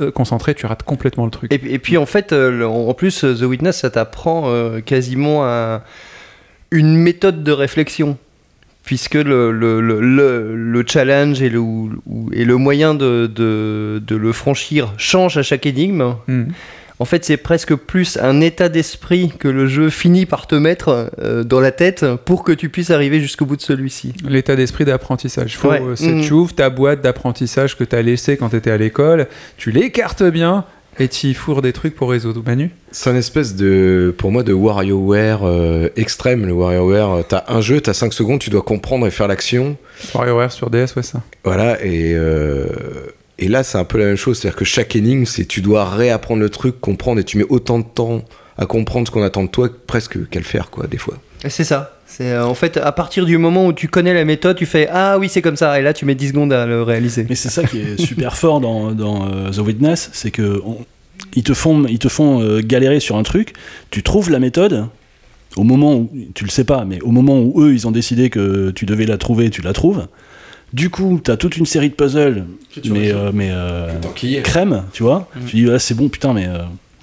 [0.00, 1.52] euh, concentré, tu rates complètement le truc.
[1.52, 4.44] Et, puis- et puis en fait, euh, le- en plus, euh, The Witness, ça t'apprend
[4.46, 5.82] euh, quasiment un-
[6.70, 8.16] une méthode de réflexion.
[8.82, 11.60] Puisque le, le, le, le- le challenge et le,
[12.32, 16.14] et le moyen de, de, de le franchir change à chaque énigme.
[16.26, 16.44] Hmm.
[16.98, 21.10] En fait, c'est presque plus un état d'esprit que le jeu finit par te mettre
[21.22, 24.12] euh, dans la tête pour que tu puisses arriver jusqu'au bout de celui-ci.
[24.28, 25.56] L'état d'esprit d'apprentissage.
[25.56, 25.80] Faut, Ouais.
[26.02, 26.20] euh.
[26.22, 29.70] Tu ouvres ta boîte d'apprentissage que tu as laissée quand tu étais à l'école, tu
[29.70, 30.64] l'écartes bien,
[30.98, 34.52] Et tu fourres des trucs pour résoudre Manu C'est un espèce de, pour moi, de
[34.52, 36.44] WarioWare euh, extrême.
[36.44, 39.76] Le WarioWare, euh, t'as un jeu, t'as 5 secondes, tu dois comprendre et faire l'action.
[40.14, 41.22] WarioWare sur DS, ouais, ça.
[41.44, 42.66] Voilà, et, euh,
[43.38, 44.38] et là, c'est un peu la même chose.
[44.38, 47.78] C'est-à-dire que chaque énigme, c'est tu dois réapprendre le truc, comprendre, et tu mets autant
[47.78, 48.22] de temps
[48.58, 51.14] à comprendre ce qu'on attend de toi presque qu'à le faire, quoi, des fois.
[51.44, 51.99] Et C'est ça.
[52.12, 54.88] C'est euh, en fait à partir du moment où tu connais la méthode, tu fais
[54.92, 57.24] ah oui c'est comme ça et là tu mets 10 secondes à le réaliser.
[57.28, 60.78] Mais c'est ça qui est super fort dans, dans, euh, The Witness, c'est que on-
[61.36, 63.52] ils te font, ils te font euh, galérer sur un truc,
[63.90, 64.86] tu trouves la méthode,
[65.56, 68.28] au moment où, tu le sais pas, mais au moment où eux ils ont décidé
[68.30, 70.06] que tu devais la trouver, tu la trouves.
[70.72, 72.44] Du coup, t'as toute une série de puzzles,
[72.82, 73.88] tu mais, euh, mais euh,
[74.42, 75.28] crème, tu vois.
[75.48, 76.46] Tu dis, ah, c'est bon, putain, mais.
[76.46, 76.58] euh,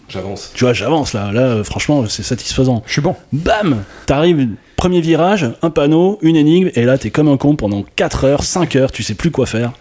[0.09, 0.51] J'avance.
[0.55, 2.81] tu vois, j'avance là, là, franchement, c'est satisfaisant.
[2.87, 3.15] Je suis bon.
[3.33, 4.47] Bam T'arrives,
[4.77, 8.43] premier virage, un panneau, une énigme, et là, t'es comme un con pendant 4 heures,
[8.43, 9.73] 5 heures, tu sais plus quoi faire.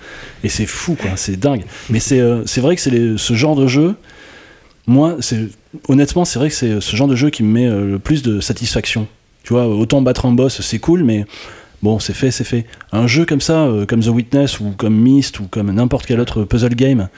[0.42, 1.64] Et c'est fou, quoi, c'est dingue.
[1.90, 3.94] Mais c'est euh, vrai que c'est ce genre de jeu,
[4.88, 5.16] moi,
[5.88, 8.22] honnêtement, c'est vrai que c'est ce genre de jeu qui me met euh, le plus
[8.22, 9.06] de satisfaction.
[9.44, 11.26] Tu vois, autant battre un boss, c'est cool, mais
[11.82, 12.66] bon, c'est fait, c'est fait.
[12.90, 16.20] Un jeu comme ça, euh, comme The Witness, ou comme Myst, ou comme n'importe quel
[16.20, 17.08] autre puzzle game,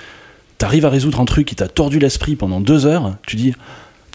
[0.59, 3.55] t'arrives à résoudre un truc qui t'a tordu l'esprit pendant 2 heures, tu dis,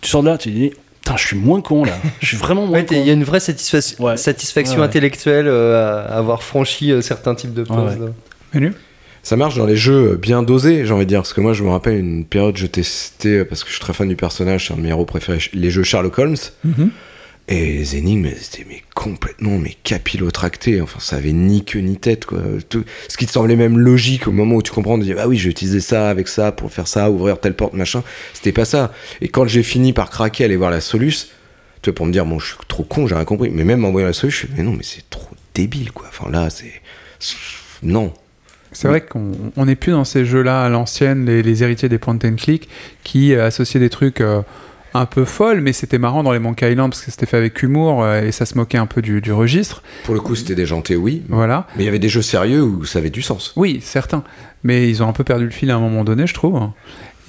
[0.01, 0.71] tu sors de là, tu dis,
[1.03, 3.13] putain, je suis moins con là, je suis vraiment moins Ouais, t'es- Il y a
[3.13, 4.85] une vraie satisfa- satisfaction Ouais, ouais.
[4.87, 7.63] intellectuelle euh, à avoir franchi euh, certains types de.
[8.53, 8.73] Manu?
[9.25, 11.19] Ça marche dans les jeux bien dosés, j'ai envie de dire.
[11.19, 13.81] Parce que moi, je me rappelle une période, je testais, euh, parce que je suis
[13.81, 16.35] très fan du personnage, c'est un de mes héros préférés, les jeux Sherlock Holmes.
[16.65, 16.89] Mhm.
[17.49, 20.79] Et les énigmes, c'était mais complètement mais capillotracté.
[20.81, 22.39] Enfin, ça avait ni queue ni tête, quoi.
[22.69, 25.27] Tout- ce qui te semblait même logique au moment où tu comprends, de dire, ah
[25.27, 28.01] oui, j'ai utilisé ça avec ça pour faire ça, ouvrir telle porte, machin.
[28.33, 28.93] C'était pas ça.
[29.19, 31.31] Et quand j'ai fini par craquer, aller voir la soluce,
[31.81, 33.49] tu vois, pour me dire, bon, je suis trop con, j'ai rien compris.
[33.49, 36.05] Mais même en voyant la soluce, je fais, mais non, mais c'est trop débile, quoi.
[36.07, 36.71] Enfin, là, c'est.
[37.83, 38.13] Non.
[38.71, 41.99] C'est vrai qu'on on n'est plus dans ces jeux-là à l'ancienne, les, les héritiers des
[41.99, 42.69] point and click,
[43.03, 44.41] qui euh, associaient des trucs euh,
[44.93, 47.61] un peu folles, mais c'était marrant dans les Monkey Island parce que c'était fait avec
[47.63, 49.81] humour euh, et ça se moquait un peu du, du registre.
[50.03, 51.23] Pour le coup, c'était déjanté, oui.
[51.29, 51.67] Voilà.
[51.75, 53.53] Mais il y avait des jeux sérieux où ça avait du sens.
[53.55, 54.23] Oui, certains.
[54.63, 56.59] Mais ils ont un peu perdu le fil à un moment donné, je trouve.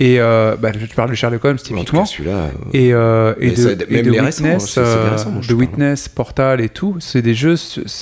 [0.00, 2.04] Et euh, bah, je parle de Sherlock Holmes, typiquement.
[2.04, 5.54] celui-là, euh, et, euh, et de, ça- et Witness, récents, de.
[5.54, 7.54] Witness, Portal et tout, c'est des jeux,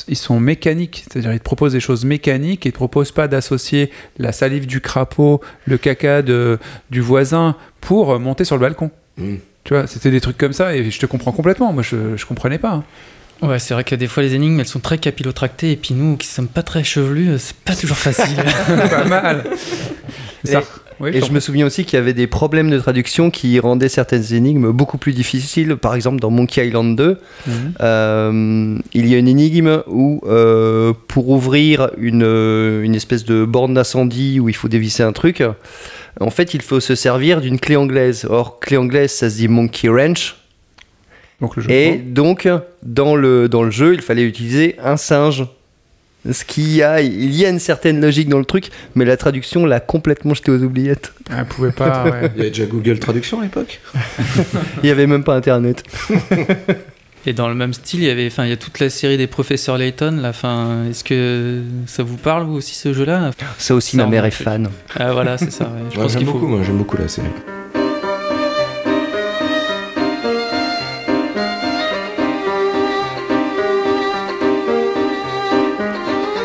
[0.08, 1.04] ils sont mécaniques.
[1.10, 4.66] C'est-à-dire, ils te proposent des choses mécaniques et ils te proposent pas d'associer la salive
[4.66, 6.58] du crapaud, le caca de,
[6.90, 8.90] du voisin pour monter sur le balcon.
[9.18, 9.34] Mm.
[9.64, 11.72] Tu vois, c'était des trucs comme ça et je te comprends complètement.
[11.72, 12.72] Moi, je, je comprenais pas.
[12.72, 12.84] hein.
[13.46, 16.16] Ouais, c'est vrai que des fois les énigmes elles sont très capillotractées et puis nous
[16.16, 18.36] qui sommes pas très chevelus, euh, c'est pas toujours facile.
[18.90, 19.44] pas mal.
[20.44, 20.62] Et, Ça-
[21.00, 23.88] oui, et je me souviens aussi qu'il y avait des problèmes de traduction qui rendaient
[23.88, 25.74] certaines énigmes beaucoup plus difficiles.
[25.74, 27.52] Par exemple, dans Monkey Island 2, Mhm.
[27.80, 32.22] euh, il y a une énigme où, euh, pour ouvrir une,
[32.84, 35.42] une espèce de borne d'incendie où il faut dévisser un truc,
[36.20, 38.26] en fait, il faut se servir d'une clé anglaise.
[38.28, 40.36] Or, clé anglaise, ça se dit Monkey Wrench.
[41.40, 42.48] Donc le jeu Et donc,
[42.82, 45.44] dans le, dans le jeu, il fallait utiliser un singe.
[46.30, 49.66] Ce qui a, il y a une certaine logique dans le truc, mais la traduction
[49.66, 51.12] l'a complètement jeté aux oubliettes.
[51.36, 52.04] Elle pouvait pas.
[52.04, 52.30] ouais.
[52.36, 53.80] Il y avait déjà Google Traduction à l'époque
[54.84, 55.82] Il y avait même pas Internet.
[57.24, 59.16] Et dans le même style, il y avait, enfin, il y a toute la série
[59.16, 60.18] des professeurs Layton.
[60.20, 63.30] Là, enfin, est-ce que ça vous parle vous aussi ce jeu-là?
[63.58, 64.68] Ça aussi, Ça ma mère est fan.
[64.98, 65.64] Ah voilà, c'est ça.
[65.66, 65.70] ouais.
[65.92, 66.32] Je Ouais, pense J'aime qu'il faut.
[66.34, 67.28] beaucoup, moi, j'aime beaucoup la série.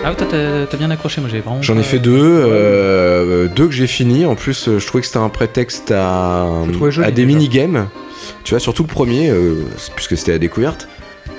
[0.05, 1.19] Ah, toi, t'as t'as bien accroché.
[1.19, 1.61] Moi, j'ai vraiment.
[1.61, 4.25] J'en ai fait deux, euh, deux que j'ai fini.
[4.25, 7.25] En plus, euh, je trouvais que c'était un prétexte à, à des déjà.
[7.25, 7.87] mini-games.
[8.43, 9.63] Tu vois, surtout le premier, euh,
[9.95, 10.87] puisque c'était la découverte.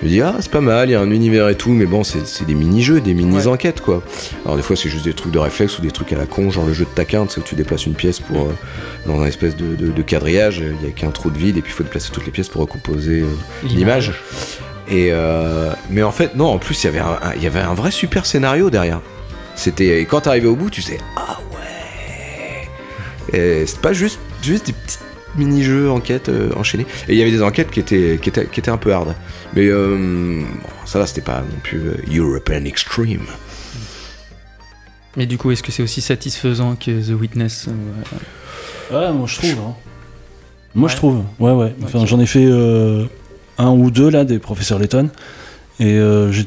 [0.01, 1.87] Je me dis, ah, c'est pas mal, il y a un univers et tout, mais
[1.87, 4.03] bon, c'est des mini-jeux, des mini-enquêtes, quoi.
[4.45, 6.51] Alors, des fois, c'est juste des trucs de réflexe ou des trucs à la con,
[6.51, 8.53] genre le jeu de taquin, tu sais, où tu déplaces une pièce pour, euh,
[9.07, 11.63] dans un espèce de, de- de quadrillage, il y a qu'un trou de vide, et
[11.63, 13.27] puis il faut déplacer toutes les pièces pour recomposer euh,
[13.65, 14.13] l'image.
[14.89, 17.47] Et euh, mais en fait, non, en plus, il y avait un, un- il y
[17.47, 19.01] avait un vrai super scénario derrière.
[19.57, 21.39] C'était quand t'arrivais au bout, tu sais ah
[23.33, 23.39] ouais.
[23.39, 24.99] Et c'est pas juste juste des petits
[25.39, 26.87] mini-jeux enquêtes euh, enchaînés.
[27.09, 29.15] Et il y avait des enquêtes qui étaient qui étaient, qui étaient un peu hard.
[29.55, 33.23] Mais euh, bon, ça là, c'était pas non plus euh, European Extreme.
[35.17, 39.37] Mais du coup, est-ce que c'est aussi satisfaisant que The Witness euh, Ouais, moi je
[39.37, 39.51] trouve.
[39.67, 39.75] hein.
[40.75, 40.93] Moi Ouais.
[40.93, 41.23] je trouve.
[41.41, 41.75] Ouais, ouais.
[41.83, 43.05] Enfin, j'en ai fait euh,
[43.57, 45.11] un ou deux là des professeurs Letton.
[45.81, 46.47] Et euh, j'ai-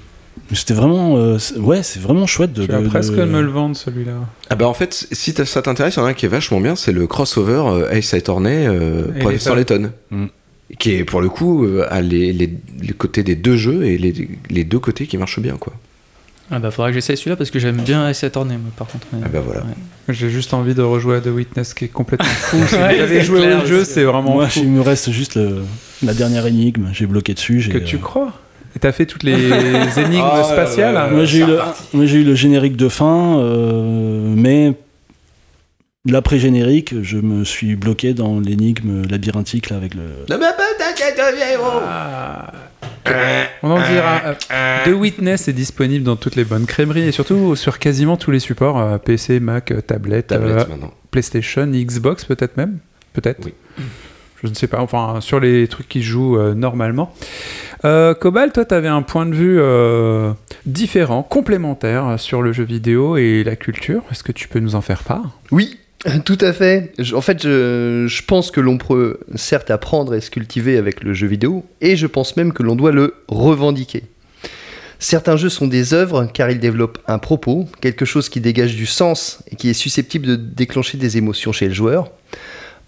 [0.53, 1.17] c'était vraiment.
[1.17, 2.65] euh, ouais, c'est vraiment chouette de.
[2.65, 4.13] Tu vas de- presque de- me le vendre celui-là.
[4.49, 6.59] Ah bah en fait, si ça t'intéresse, il y en a un qui est vachement
[6.61, 9.91] bien, c'est le crossover euh, Ace Attorney euh, Professeur Layton.
[10.11, 10.25] Mm.
[10.79, 12.49] Qui est pour le coup euh, a les, les,
[12.81, 15.73] les côtés des deux jeux et les, les deux côtés qui marchent bien quoi.
[16.49, 19.05] Ah bah faudra que j'essaye celui-là parce que j'aime bien Ace Attorney moi par contre.
[19.21, 19.63] Ah bah voilà.
[20.07, 22.57] J'ai juste envie de rejouer à The Witness qui est complètement fou.
[22.69, 24.59] Si Ouais, vous avez c'est joué au jeu, c'est- vraiment Moi, fou.
[24.63, 25.63] il me reste juste le-
[26.03, 26.89] la dernière énigme.
[26.93, 27.67] J'ai bloqué dessus.
[27.71, 28.33] Que tu euh, crois?
[28.75, 32.87] Et t'as fait toutes les énigmes Ah, spatiales Moi, j'ai eu, le, eu générique de
[32.89, 34.73] fin, euh, mais
[36.05, 40.03] l'après-générique, je me suis bloqué dans l'énigme labyrinthique là, avec le.
[41.85, 42.51] Ah.
[43.63, 44.21] On en dira.
[44.51, 48.31] euh, The Witness est disponible dans toutes les bonnes crèmeries et surtout sur quasiment tous
[48.31, 50.63] les supports euh, PC, Mac, euh, tablette, euh.
[51.11, 52.77] PlayStation, Xbox peut-être même.
[53.13, 53.39] Peut-être.
[53.45, 53.53] Oui.
[54.43, 54.81] Je ne sais pas.
[54.81, 57.13] Enfin, sur les trucs qui se jouent euh, normalement.
[57.83, 60.33] Euh, Cobalt, toi, tu avais un point de vue euh,
[60.65, 64.03] différent, complémentaire euh, sur le jeu vidéo et la culture.
[64.11, 65.39] Est-ce que tu peux nous en faire part?
[65.51, 65.77] Oui,
[66.25, 66.93] tout à fait.
[67.13, 71.27] En fait, je pense que l'on peut certes apprendre et se cultiver avec le jeu
[71.27, 74.03] vidéo, et je pense même que l'on doit le revendiquer.
[74.99, 78.85] Certains jeux sont des œuvres car ils développent un propos, quelque chose qui dégage du
[78.85, 82.11] sens et qui est susceptible de déclencher des émotions chez le joueur.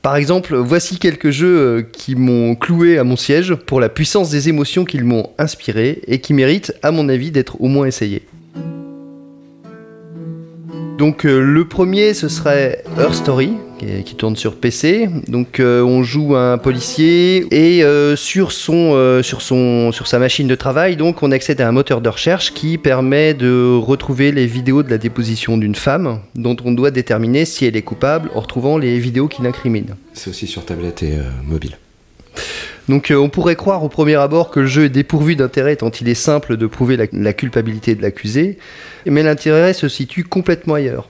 [0.03, 4.29] Par exemple, voici quelques jeux euh, qui m'ont cloué à mon siège pour la puissance
[4.29, 8.23] des émotions qu'ils m'ont inspiré et qui méritent, à mon avis, d'être au moins essayés.
[10.97, 13.53] Donc euh, le premier ce serait Her Story
[14.05, 15.09] qui, tourne sur PC.
[15.27, 20.47] Donc euh, on joue un policier et euh, sur son sur son sur sa machine
[20.47, 24.45] de travail donc on accède à un moteur de recherche qui permet de retrouver les
[24.45, 28.39] vidéos de la déposition d'une femme dont on doit déterminer si elle est coupable en
[28.39, 29.95] retrouvant les vidéos qui l'incriminent.
[30.13, 31.77] C'est aussi sur tablette et mobile.
[32.89, 35.89] Donc euh, on pourrait croire au premier abord que le jeu est dépourvu d'intérêt tant
[35.89, 38.57] il est simple de prouver la, la culpabilité de l'accusé,
[39.05, 41.09] mais l'intérêt se situe complètement ailleurs.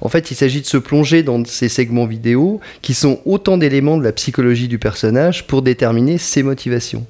[0.00, 3.98] En fait, il s'agit de se plonger dans ces segments vidéo qui sont autant d'éléments
[3.98, 7.06] de la psychologie du personnage pour déterminer ses motivations.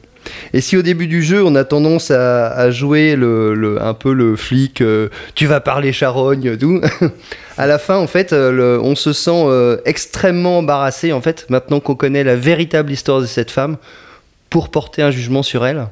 [0.52, 3.94] Et si au début du jeu on a tendance à, à jouer le, le- un
[3.94, 6.80] peu le flic, euh, tu vas parler charogne, tout,
[7.58, 11.46] à la fin en fait euh, le- on se sent euh, extrêmement embarrassé en fait
[11.48, 13.76] maintenant qu'on connaît la véritable histoire de cette femme
[14.50, 15.86] pour porter un jugement sur elle.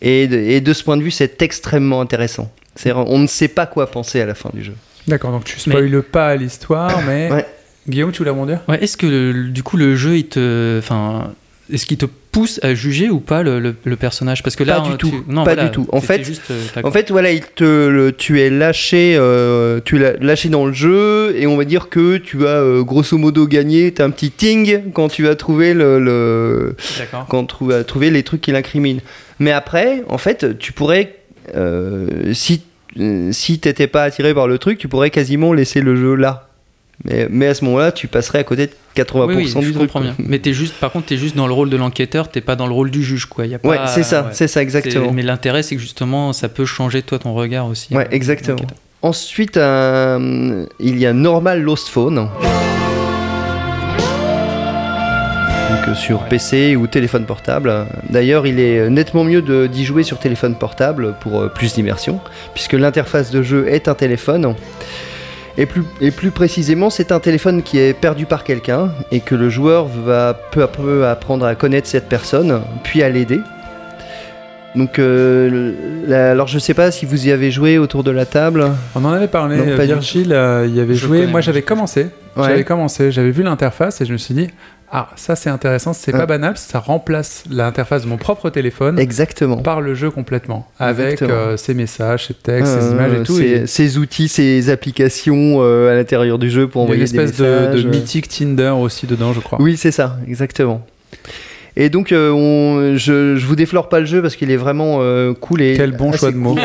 [0.00, 2.50] Et de, et de ce point de vue c'est extrêmement intéressant.
[2.86, 4.74] On ne sait pas quoi penser à la fin du jeu.
[5.08, 7.32] D'accord, donc tu spoiles pas l'histoire, mais.
[7.32, 7.46] Ouais.
[7.88, 8.60] Guillaume, tu voulais rebondir?
[8.68, 11.32] Ouais, est-ce que le- du coup le jeu il te, enfin,
[11.72, 12.04] est-ce qu'il te
[12.38, 14.96] pousse à juger ou pas le, le- le personnage Parce que là, pas du hein,
[14.96, 15.10] tout.
[15.10, 15.86] tu- non, pas voilà, du tout.
[15.90, 20.02] En fait, juste, euh, en fait, voilà, il te, le- tu es lâché, euh, tu
[20.02, 23.46] es lâché dans le jeu, et on va dire que tu as euh, grosso modo
[23.46, 23.92] gagné.
[23.92, 26.76] T'as un petit ting quand tu as trouvé le,
[27.28, 29.00] quand tu as trouvé les trucs qui l'incriminent.
[29.40, 31.16] Mais après, en fait, tu pourrais,
[31.56, 32.62] euh, si
[33.30, 36.47] si t'étais pas attiré par le truc, tu pourrais quasiment laisser le jeu là.
[37.04, 39.58] Mais, mais à ce moment-là, tu passerais à côté de 80% Oui, oui, du je
[39.60, 39.72] truc.
[39.74, 40.10] comprends quoi.
[40.10, 40.14] bien.
[40.18, 42.66] Mais t'es juste, par contre, t'es juste dans le rôle de l'enquêteur, t'es pas dans
[42.66, 43.46] le rôle du juge, quoi.
[43.46, 45.12] Y a pas, Ouais, c'est ça, c'est ça, exactement.
[45.12, 47.94] Mais l'intérêt, c'est que justement, ça peut changer toi ton regard aussi.
[47.94, 48.58] Ouais, euh, exactement.
[49.02, 52.16] Ensuite, euh, il y a Normal Lost Phone.
[55.70, 57.86] Donc, euh, sur PC ou téléphone portable.
[58.10, 62.20] D'ailleurs, il est nettement mieux d'y jouer sur téléphone portable pour euh, plus d'immersion,
[62.54, 64.54] puisque l'interface de jeu est un téléphone.
[65.60, 69.34] Et plus, et plus précisément, c'est un téléphone qui est perdu par quelqu'un et que
[69.34, 73.40] le joueur va peu à peu apprendre à connaître cette personne, puis à l'aider.
[74.76, 75.72] Donc, euh,
[76.06, 78.66] la- alors je sais pas si vous y avez joué autour de la table.
[78.94, 81.18] On en avait parlé, Non, euh, pas du Virgile euh, y avait Je joué.
[81.22, 82.06] Moi, moi, j'avais commencé.
[82.36, 82.44] Ouais.
[82.46, 84.48] J'avais commencé, j'avais vu l'interface et je me suis dit,
[84.90, 86.18] ah, ça c'est intéressant, c'est Ouais.
[86.18, 89.58] pas banal, ça remplace l'interface de mon propre téléphone Exactement.
[89.58, 93.36] par le jeu complètement, avec euh, ses messages, ses textes, ses Euh, images et tout.
[93.36, 96.94] Ces, et ces outils, ces applications euh, à l'intérieur du jeu pour il y a
[96.96, 97.84] une envoyer des espèce de, messages.
[97.84, 99.60] de mythique Tinder aussi dedans, je crois.
[99.60, 100.84] Oui, c'est ça, exactement.
[101.76, 104.98] Et donc, euh, on- je, je vous déflore pas le jeu parce qu'il est vraiment
[105.00, 106.54] euh, cool et Quel bon choix de mots.
[106.56, 106.64] court.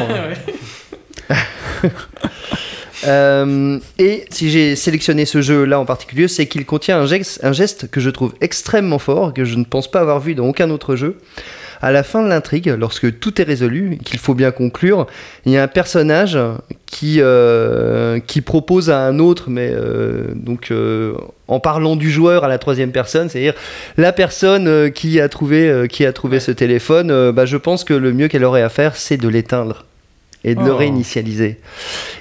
[3.06, 7.54] Euh, et si j'ai sélectionné ce jeu-là en particulier, c'est qu'il contient un geste, un
[7.54, 10.70] geste que je trouve extrêmement fort, que je ne pense pas avoir vu dans aucun
[10.70, 11.18] autre jeu.
[11.84, 15.06] À la fin de l'intrigue, lorsque tout est résolu, qu'il faut bien conclure,
[15.45, 16.39] il y a un personnage
[16.86, 21.14] qui, euh, qui propose à un autre, mais euh, donc euh,
[21.49, 23.56] en parlant du joueur à la troisième personne, c'est-à-dire
[23.97, 28.14] la personne qui a trouvé, qui a trouvé ce téléphone, bah, je pense que le
[28.14, 29.84] mieux qu'elle aurait à faire, c'est de l'éteindre
[30.44, 30.78] et de le Oh.
[30.78, 31.60] réinitialiser.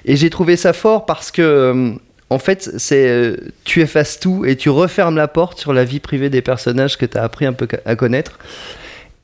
[0.05, 1.91] Et j'ai trouvé ça fort parce que, euh,
[2.31, 6.01] en fait, c'est euh, tu effaces tout et tu refermes la porte sur la vie
[6.01, 8.39] privée des personnages que tu as appris un peu à connaître.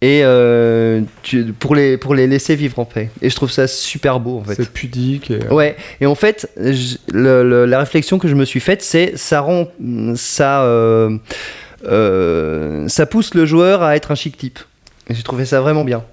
[0.01, 3.11] Et euh, tu- pour, les, pour les laisser vivre en paix.
[3.21, 4.55] Et je trouve ça super beau en fait.
[4.55, 5.33] C'est pudique.
[5.33, 8.81] Et, Ouais, et en fait, je- le- le- la réflexion que je me suis faite,
[8.83, 9.67] c'est ça rend
[10.15, 11.17] ça, euh,
[11.87, 14.59] euh, ça pousse le joueur à être un chic type.
[15.11, 16.05] Et j'ai trouvé ça vraiment bien.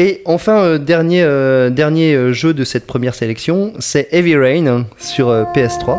[0.00, 4.84] Et enfin, euh, dernier, euh, dernier euh, jeu de cette première sélection, c'est Heavy Rain
[4.96, 5.98] sur euh, PS3.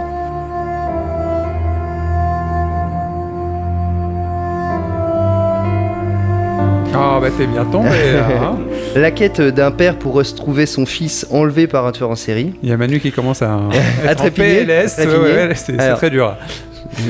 [6.96, 7.90] Ah, bah t'es bien tombé.
[8.18, 8.58] hein.
[8.96, 12.54] La quête d'un père pour retrouver son fils enlevé par un tueur en série.
[12.64, 13.60] Il y a Manu qui commence à,
[14.08, 16.36] À trépigner, ouais, ouais, c'est très dur.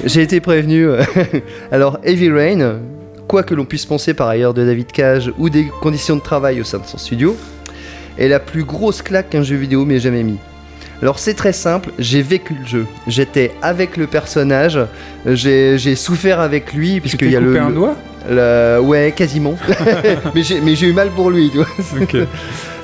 [0.05, 0.87] J'ai été prévenu.
[1.71, 2.79] Alors, Heavy Rain,
[3.29, 6.59] quoi que l'on puisse penser par ailleurs de David Cage ou des conditions de travail
[6.59, 7.37] au sein de son studio,
[8.17, 10.37] est la plus grosse claque qu'un jeu vidéo m'ait jamais mis.
[11.03, 12.85] Alors c'est très simple, j'ai vécu le jeu.
[13.07, 14.79] J'étais avec le personnage,
[15.27, 17.95] j'ai souffert avec lui puisqu'il y a le, coupé un le- doigt?
[18.29, 19.55] le- ouais, quasiment.
[20.35, 20.43] mais
[20.75, 21.67] j'ai eu mal pour lui, tu vois.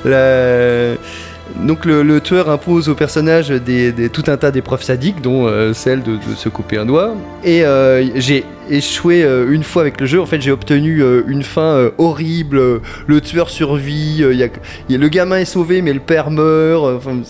[1.64, 5.46] Donc le, le tueur impose au personnage des, des- tout un tas d'épreuves sadiques, dont
[5.48, 7.14] euh, celle de, de se couper un doigt.
[7.44, 10.20] Et euh, j'ai échoué euh, une fois avec le jeu.
[10.20, 12.60] En fait, j'ai obtenu une fin horrible.
[13.06, 14.18] Le tueur survit.
[14.18, 14.48] il y a-
[14.88, 16.84] il y a- le gamin est sauvé, mais le père meurt.
[16.96, 17.20] Enfin,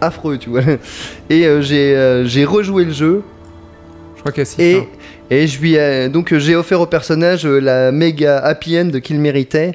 [0.00, 0.62] affreux, tu vois.
[1.30, 3.22] Et j'ai rejoué le jeu.
[4.16, 4.88] Je crois qu'il y a Et,
[5.42, 9.72] et je lui ai- donc j'ai offert au personnage la méga happy end qu'il méritait.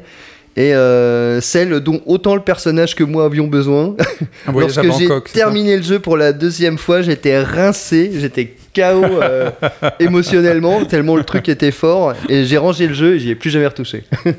[0.57, 3.95] Et euh, celle dont autant le personnage que moi avions besoin.
[4.47, 8.55] Un voyage à Lorsque j'ai terminé le jeu pour la deuxième fois, j'étais rincé, j'étais
[8.75, 8.81] KO
[9.21, 9.51] euh,
[9.99, 12.13] émotionnellement, tellement le truc était fort.
[12.27, 14.03] Et j'ai rangé le jeu et j'y ai plus jamais retouché.
[14.25, 14.31] Bah,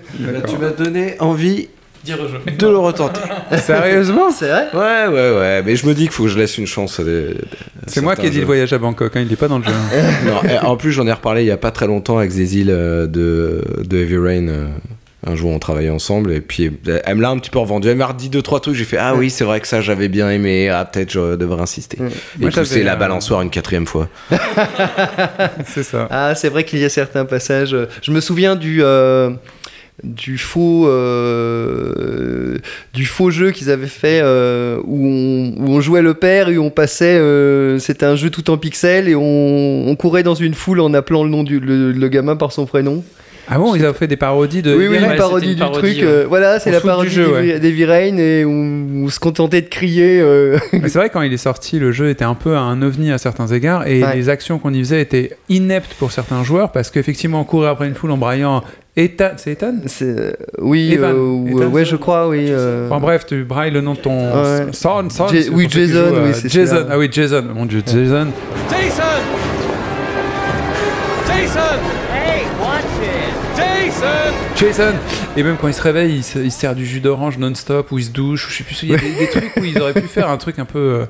[0.47, 1.69] tu m'as donné envie
[2.05, 3.21] de le retenter.
[3.59, 4.67] Sérieusement C'est vrai?
[4.75, 5.63] Ouais, ouais, ouais.
[5.65, 7.35] Mais je me dis qu'il faut que je laisse une chance à des-
[7.87, 8.47] C'est moi qui ai dit le jeux.
[8.47, 9.71] voyage à Bangkok, hein, il est pas dans le jeu.
[9.71, 10.03] hein.
[10.27, 13.07] Non, en plus, j'en ai reparlé il y a pas très longtemps avec Zézil euh,
[13.07, 14.69] de, de Heavy Rain.
[15.27, 16.71] Un jour, on travaillait ensemble et puis
[17.05, 17.89] elle me l'a un petit peu revendu.
[17.89, 18.75] Elle m'a redit deux trois trucs.
[18.75, 20.71] J'ai fait ah oui, c'est vrai que ça j'avais bien aimé.
[20.71, 21.99] Ah peut-être je devrais insister.
[22.01, 22.07] Mm.
[22.07, 22.11] Et
[22.41, 24.09] Moi, pousser la euh, balançoire une quatrième fois.
[25.67, 26.09] c'est ça.
[26.11, 27.77] Ah, c'est vrai qu'il y a certains passages.
[28.03, 28.83] Je me souviens du.
[28.83, 29.31] euh,
[30.03, 32.57] du faux euh,
[32.95, 36.59] du faux jeu qu'ils avaient fait euh, où, on, où on jouait le père et
[36.59, 40.55] on passait euh, c'était un jeu tout en pixels et on, on courait dans une
[40.55, 43.05] foule en appelant le nom du le, le gamin par son prénom
[43.53, 44.73] Ah bon, ils ont fait des parodies de.
[44.75, 46.05] oui oui une parodie du parodie, truc ouais.
[46.05, 47.59] euh, voilà c'est la fout du parodie jeu, d'Heavy ouais.
[47.61, 51.33] d'Heavy Rain et on, on se contentait de crier euh, Mais c'est vrai quand il
[51.33, 54.15] est sorti, le jeu était un peu un ovni à certains égards et Ouais.
[54.17, 57.95] les actions qu'on y faisait étaient ineptes pour certains joueurs parce qu'effectivement courir après une
[57.95, 58.63] foule en braillant
[58.97, 59.75] Ethan, c'est Ethan?
[59.87, 61.11] C'est oui Evan.
[61.15, 63.99] euh, ou- Ethan, ouais je crois oui euh, Enfin bref, tu brailles le nom de
[63.99, 64.67] ton Ouais.
[64.73, 66.87] son, son, oui, Jason, oui, c'est Jason.
[66.91, 67.45] Ah oui, Jason.
[67.55, 68.29] Mon dieu, Jason.
[68.71, 69.03] Jason!
[71.27, 71.61] Jason!
[73.61, 74.35] Jason!
[74.57, 74.93] Jason
[75.37, 77.93] Et même quand il se réveille, il se, il se sert du jus d'orange non-stop,
[77.93, 79.65] ou il se douche, ou je sais plus, il y a des, des trucs où
[79.65, 80.79] ils auraient pu faire un truc un peu...
[80.79, 81.07] euh,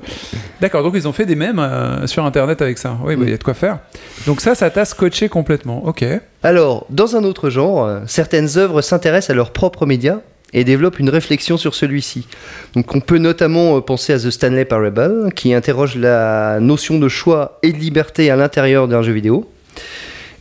[0.59, 2.97] D'accord, donc ils ont fait des mèmes euh, sur Internet avec ça.
[3.03, 3.79] Oui, bah, il y a de quoi faire.
[4.25, 5.85] Donc ça, ça t'a scotché complètement.
[5.85, 6.03] Ok.
[6.43, 10.19] Alors, dans un autre genre, euh, certaines œuvres s'intéressent à leurs propres médias
[10.53, 12.27] et développent une réflexion sur celui-ci.
[12.75, 17.07] Donc on peut notamment euh, penser à The Stanley Parable, qui interroge la notion de
[17.07, 19.49] choix et de liberté à l'intérieur d'un jeu vidéo,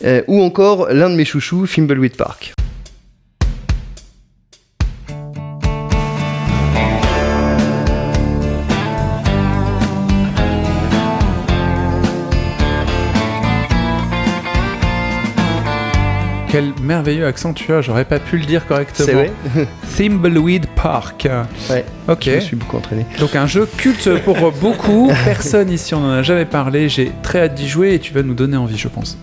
[0.04, 2.54] Euh, ou encore l'un de mes chouchous, Thimbleweed Park.
[16.48, 19.06] Quel merveilleux accent tu as, j'aurais pas pu le dire correctement.
[19.06, 19.30] C'est vrai
[19.96, 21.28] Thimbleweed Park.
[21.70, 21.84] Ouais.
[22.08, 22.24] Ok.
[22.24, 23.06] Je me suis beaucoup entraîné.
[23.20, 25.12] Donc un jeu culte pour beaucoup.
[25.24, 26.88] Personne ici on en a jamais parlé.
[26.88, 29.16] J'ai très hâte d'y jouer et tu vas nous donner envie, je pense.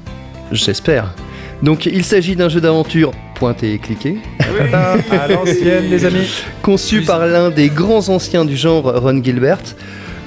[0.51, 1.13] J'espère.
[1.63, 4.17] Donc il s'agit d'un jeu d'aventure pointé et cliqué.
[4.71, 6.27] à l'ancienne, les amis.
[6.61, 9.61] Conçu par l'un des grands anciens du genre, Ron Gilbert,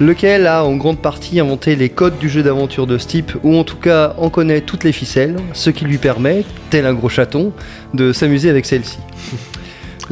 [0.00, 3.56] lequel a en grande partie inventé les codes du jeu d'aventure de ce type, ou
[3.56, 7.08] en tout cas en connaît toutes les ficelles, ce qui lui permet, tel un gros
[7.08, 7.52] chaton,
[7.94, 8.98] de s'amuser avec celle-ci.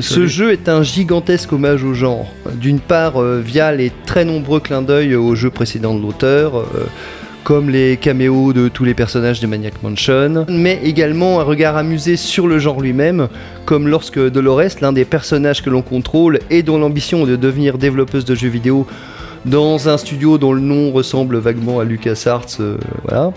[0.00, 4.60] Ce jeu est un gigantesque hommage au genre, d'une part euh, via les très nombreux
[4.60, 6.86] clins d'œil aux jeux précédents de l'auteur, euh,
[7.48, 12.16] comme les caméos de tous les personnages de Maniac Mansion, mais également un regard amusé
[12.18, 13.28] sur le genre lui-même,
[13.64, 17.78] comme lorsque Dolores, l'un des personnages que l'on contrôle et dont l'ambition est de devenir
[17.78, 18.86] développeuse de jeux vidéo
[19.46, 23.32] dans un studio dont le nom ressemble vaguement à LucasArts, euh, voilà,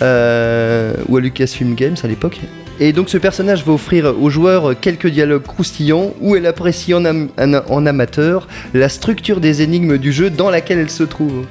[0.00, 2.40] euh, ou à Lucasfilm Games à l'époque.
[2.80, 7.04] Et donc ce personnage va offrir aux joueurs quelques dialogues croustillants où elle apprécie en,
[7.04, 11.44] am- en- en amateur la structure des énigmes du jeu dans laquelle elle se trouve.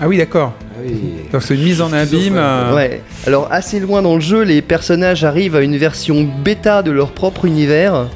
[0.00, 0.54] Ah oui, d'accord.
[1.32, 2.34] Donc c'est une mise en abîme.
[2.36, 3.02] euh, Ouais.
[3.26, 7.12] Alors assez loin dans le jeu, les personnages arrivent à une version bêta de leur
[7.12, 8.06] propre univers,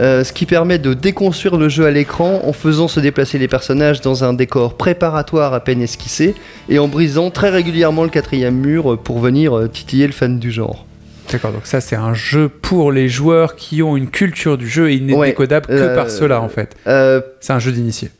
[0.00, 3.48] euh, ce qui permet de déconstruire le jeu à l'écran en faisant se déplacer les
[3.48, 6.34] personnages dans un décor préparatoire à peine esquissé
[6.68, 10.50] et en brisant très régulièrement le quatrième mur pour venir euh, titiller le fan du
[10.50, 10.84] genre.
[11.32, 14.90] D'accord, donc ça c'est un jeu pour les joueurs qui ont une culture du jeu
[14.90, 16.76] et il n'est Ouais, décodable que euh, par cela en fait.
[16.86, 18.10] Euh, C'est un jeu d'initié.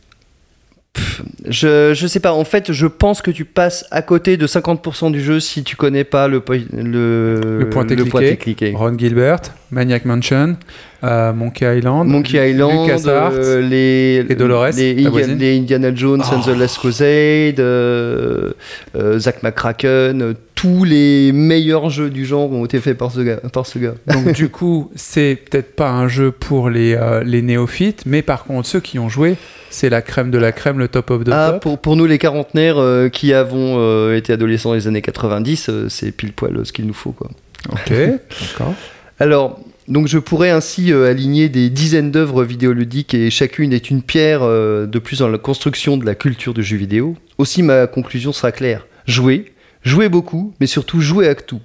[1.49, 5.13] Je, je sais pas, en fait, je pense que tu passes à côté de 50%
[5.13, 6.43] du jeu si tu connais pas le,
[6.73, 8.73] le, Le cliqué, cliqué.
[8.75, 9.41] Ron Gilbert,
[9.71, 10.57] Maniac Mansion,
[11.05, 16.57] euh, Monkey Island, Monkey Island, LucasArts, euh, les, et Dolores, les, Indiana Jones and the
[16.57, 18.53] Last Crusade, euh,
[18.97, 23.37] euh, Zack McCracken, tous les meilleurs jeux du genre ont été faits par ce gars.
[23.53, 23.95] Par ce gars.
[24.09, 28.45] Donc du coup, c'est peut-être pas un jeu pour les, euh, les néophytes, mais par
[28.45, 29.37] contre, ceux qui ont joué,
[29.71, 31.63] c'est la crème de la crème, le top of the Ah, top.
[31.63, 35.69] pour, pour nous les quarantenaires euh, qui avons euh, été adolescents dans les années 90,
[35.69, 37.13] euh, c'est pile poil ce qu'il nous faut.
[37.13, 37.31] Quoi.
[37.71, 38.75] Ok, d'accord.
[39.19, 44.03] Alors, donc je pourrais ainsi euh, aligner des dizaines d'œuvres vidéoludiques et chacune est une
[44.03, 47.15] pierre euh, de plus dans la construction de la culture du jeu vidéo.
[47.37, 48.87] Aussi, ma conclusion sera claire.
[49.07, 49.53] Jouer,
[49.87, 51.61] jouer beaucoup, mais surtout jouer avec tout.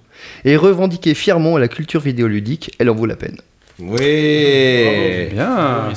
[0.46, 3.38] Et revendiquer fièrement la culture vidéoludique, elle en vaut la peine.
[3.80, 5.28] Oui.
[5.32, 5.90] Bien.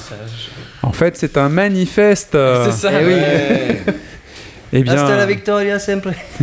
[0.83, 2.35] En fait, c'est un manifeste.
[2.35, 3.93] euh, C'est ça, Eh oui.
[4.77, 6.11] Eh bien, Hasta la victoria sempre.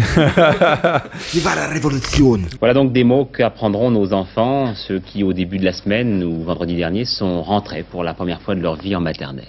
[1.34, 5.66] Viva la révolution Voilà donc des mots qu'apprendront nos enfants, ceux qui au début de
[5.66, 9.02] la semaine ou vendredi dernier sont rentrés pour la première fois de leur vie en
[9.02, 9.44] maternelle.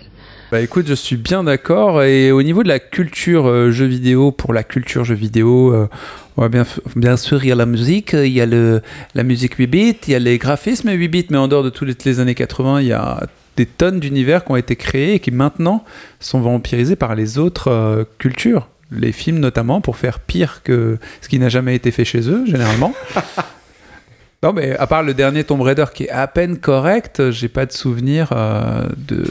[0.52, 2.02] Bah écoute, je suis bien d'accord.
[2.02, 5.88] Et au niveau de la culture euh, jeux vidéo, pour la culture jeux vidéo, euh,
[6.36, 8.82] on va bien, bien sûr, il y a la musique, il y a le,
[9.14, 11.70] la musique 8 bits, il y a les graphismes 8 bits, mais en dehors de
[11.70, 13.26] toutes les, années 80, il y a
[13.56, 15.84] des tonnes d'univers qui ont été créés et qui maintenant
[16.20, 18.68] sont vampirisés par les autres euh, cultures.
[18.90, 22.44] Les films notamment, pour faire pire que ce qui n'a jamais été fait chez eux,
[22.44, 22.94] généralement.
[24.44, 27.64] Non, mais à part le dernier Tomb Raider qui est à peine correct, j'ai pas
[27.64, 29.24] de souvenir euh, de-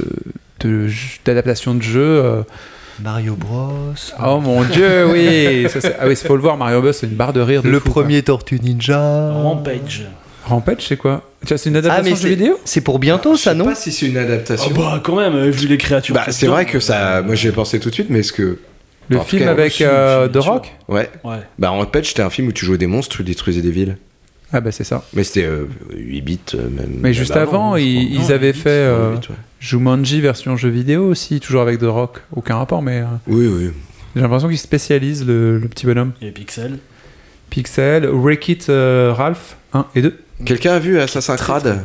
[1.26, 2.02] d'adaptation de, jeu.
[2.02, 2.44] euh.
[3.02, 3.94] Mario Bros.
[4.24, 7.14] Oh mon dieu, oui ça, Ah oui, il faut le voir, Mario Bros, c'est une
[7.16, 7.64] barre de rire.
[7.64, 8.04] De Le fou, quoi.
[8.04, 9.32] premier Tortue Ninja.
[9.32, 10.08] Rampage.
[10.46, 11.24] Rampage, c'est quoi?
[11.46, 12.60] C'est une Ah, adaptation mais de jeu vidéo?
[12.66, 13.66] C'est pour bientôt ça, non?
[13.66, 14.72] Je sais pas si c'est une adaptation.
[14.76, 16.14] Ah bah quand même, euh, vu les créatures.
[16.16, 17.22] Bah, c'est vrai que ça.
[17.22, 18.60] Moi, j'y ai pensé tout de suite, mais est-ce que.
[19.10, 20.38] Le film cas, avec aussi, euh, The.
[20.38, 20.74] Rock?
[20.88, 21.10] Ouais.
[21.24, 21.38] Ouais.
[21.60, 23.98] Bah, Rampage, c'était un film où tu jouais des monstres, tu détruisais des villes.
[24.54, 25.04] Ah bah c'est ça.
[25.14, 26.98] Mais c'était euh, 8 bits, euh, même.
[27.00, 29.36] Mais juste même avant, ils, avaient fait euh, huit, ouais.
[29.62, 32.22] Jumanji version jeu vidéo aussi, toujours avec The Rock.
[32.36, 33.70] Aucun rapport, mais euh, Oui, oui.
[34.16, 36.14] j'ai l'impression qu'il spécialise le, le petit bonhomme.
[36.22, 36.80] Et Pixel.
[37.52, 40.18] Pixel, Wreck-It euh, Ralph 1 et 2.
[40.46, 41.82] Quelqu'un a vu Assassin's Creed?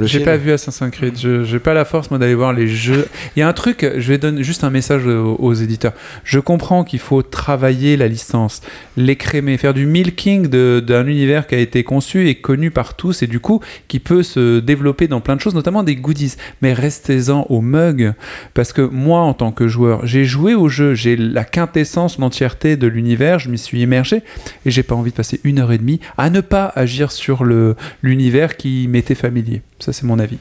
[0.00, 3.08] J'ai pas vu Assassin's Creed, je j'ai pas la force moi d'aller voir les jeux.
[3.36, 5.92] Il y a un truc, je vais donner juste un message aux, aux éditeurs.
[6.24, 8.60] Je comprends qu'il faut travailler la licence,
[8.96, 13.26] l'écrémer, faire du milking d'un univers qui a été conçu et connu par tous et
[13.26, 16.36] du coup qui peut se développer dans plein de choses, notamment des goodies.
[16.62, 18.12] Mais restez-en au mug
[18.54, 22.76] parce que moi en tant que joueur, j'ai joué au jeu, j'ai la quintessence, l'entièreté
[22.76, 24.22] de l'univers, je m'y suis immergé
[24.64, 27.44] et j'ai pas envie de passer une heure et demie à ne pas agir sur
[27.44, 29.62] le l'univers qui m'était familier.
[29.88, 30.36] Ça, c'est mon avis.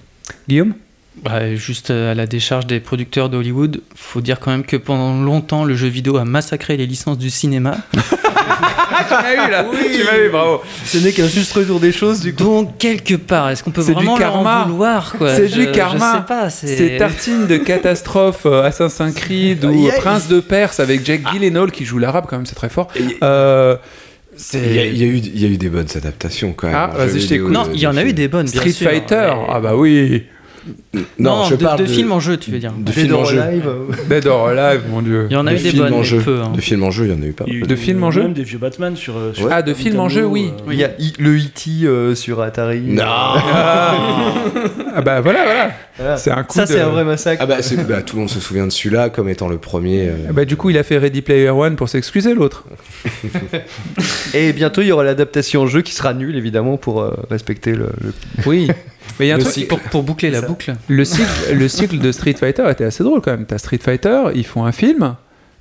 [0.50, 0.74] Guillaume?
[1.24, 5.24] Bah, juste euh, à la décharge des producteurs d'Hollywood, faut dire quand même que pendant
[5.24, 7.78] longtemps, le jeu vidéo a massacré les licences du cinéma.
[7.94, 7.98] tu
[9.14, 12.36] m'as eu là Tu m'as eu, bravo Ce n'est qu'un juste retour des choses du
[12.36, 12.44] coup.
[12.44, 14.64] Donc, quelque part, est-ce qu'on peut C'est du vraiment leur karma.
[14.64, 16.18] en vouloir quoi C'est Je- du je karma.
[16.18, 21.22] sais pas, C'est tartine de catastrophe euh, Assassin's Creed ou Prince de Perse avec Jack
[21.32, 22.90] Gyllenhaal qui joue l'arabe quand même, c'est très fort.
[23.24, 23.78] Euh,
[24.54, 26.68] Il y, a, il y a eu, il y a eu des bonnes adaptations quand
[26.68, 26.76] même.
[26.76, 27.52] Ah, vas-y, je t'écoute.
[27.52, 29.76] Non, il y en a eu des bonnes, bien Street sûr, Fighter, mais- ah bah
[29.76, 30.24] oui.
[31.20, 32.72] Non, je de, parle de films en jeu, tu veux dire.
[32.72, 33.42] de Dead films en or jeu.
[34.10, 35.28] Dead or Alive, mon dieu.
[35.30, 36.20] Il y en a De eu des films bonnes, en mais jeu.
[36.20, 36.42] peu.
[36.42, 36.52] hein.
[36.56, 37.46] De films en jeu, il y en a eu pas.
[37.48, 39.18] Eu De films en jeu Même des vieux Batman sur.
[39.18, 40.52] euh, sur Ah, de films en jeu, oui.
[40.68, 41.86] euh, Il y a I- le E.T.
[41.86, 42.82] euh, sur Atari.
[42.82, 45.72] Non Ah bah voilà, voilà.
[45.98, 46.18] Voilà.
[46.18, 47.42] C'est un coup Ça, de- c'est un vrai massacre.
[47.44, 47.58] Ah bah,
[47.88, 50.08] bah, tout le monde se souvient de celui-là comme étant le premier.
[50.10, 52.66] euh, Ah Bah du coup, il a fait Ready Player One pour s'excuser, l'autre.
[54.34, 57.72] Et bientôt, il y aura l'adaptation en jeu qui sera nulle, évidemment, pour euh, respecter
[57.72, 57.90] le.
[58.02, 58.14] le-
[58.46, 58.68] Oui.
[59.20, 60.76] Mais il y a un Le truc, cycle- pour, pour boucler la boucle.
[60.88, 63.46] Le cycle, le cycle de Street Fighter était assez drôle quand même.
[63.46, 65.16] T'as Street Fighter, ils font un film.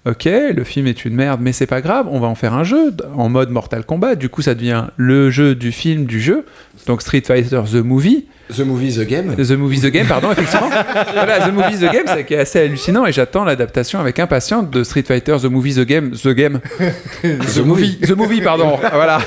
[0.08, 2.62] Ok, le film est une merde, mais c'est pas grave, on va en faire un
[2.62, 4.14] jeu en mode Mortal Kombat.
[4.14, 6.44] Du coup, ça devient le jeu du film du jeu.
[6.86, 8.26] Donc Street Fighter The Movie.
[8.54, 9.34] The Movie, The Game.
[9.34, 10.68] The Movie The Game, pardon, effectivement.
[11.12, 14.70] voilà, The Movie The Game, c'est qui est assez hallucinant et j'attends l'adaptation avec impatience
[14.70, 16.12] de Street Fighter The Movie The Game.
[16.12, 16.60] The Game.
[17.24, 17.98] The Movie.
[17.98, 18.78] The Movie, pardon.
[18.92, 19.18] voilà.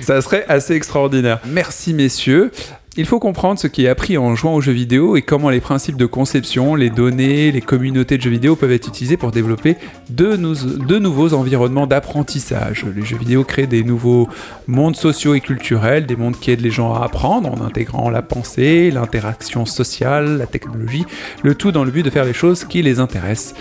[0.00, 1.40] Ça serait assez extraordinaire.
[1.44, 2.52] Merci, messieurs.
[3.00, 5.60] Il faut comprendre ce qui est appris en jouant aux jeux vidéo et comment les
[5.60, 9.76] principes de conception, les données, les communautés de jeux vidéo peuvent être utilisés pour développer
[10.10, 12.84] de, nou- de nouveaux environnements d'apprentissage.
[12.96, 14.28] Les jeux vidéo créent des nouveaux
[14.66, 18.20] mondes sociaux et culturels, des mondes qui aident les gens à apprendre en intégrant la
[18.20, 21.04] pensée, l'interaction sociale, la technologie,
[21.44, 23.54] le tout dans le but de faire les choses qui les intéressent.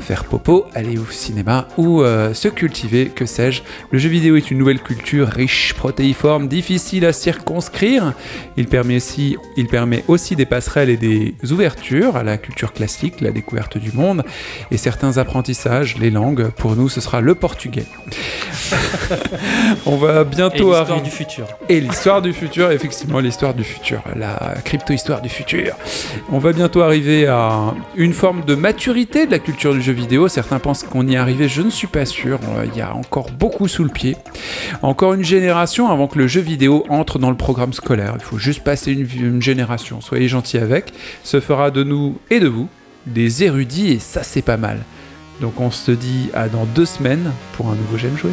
[0.00, 3.62] Faire popo, aller au cinéma ou euh, se cultiver, que sais-je.
[3.90, 8.14] Le jeu vidéo est une nouvelle culture riche, protéiforme, difficile à circonscrire.
[8.56, 13.20] Il permet, aussi, il permet aussi des passerelles et des ouvertures à la culture classique,
[13.20, 14.24] la découverte du monde
[14.70, 16.50] et certains apprentissages, les langues.
[16.50, 17.86] Pour nous, ce sera le portugais.
[19.86, 21.46] On va bientôt Et l'histoire du futur.
[21.68, 25.74] Et l'histoire du futur, effectivement, l'histoire du futur, la crypto-histoire du futur.
[26.30, 30.28] On va bientôt arriver à une forme de maturité de la culture du jeu vidéo.
[30.28, 32.38] Certains pensent qu'on y est arrivé, je ne suis pas sûr.
[32.56, 34.16] Euh, Il y a encore beaucoup sous le pied.
[34.82, 38.14] Encore une génération avant que le jeu vidéo entre dans le programme scolaire.
[38.16, 40.00] Il faut juste passer une, génération.
[40.00, 40.92] Soyez gentils avec.
[41.22, 42.68] Ce fera de nous et de vous
[43.06, 44.84] des érudits et ça, c'est pas mal.
[45.40, 48.32] Donc on se dit à dans deux semaines pour un nouveau J'aime jouer.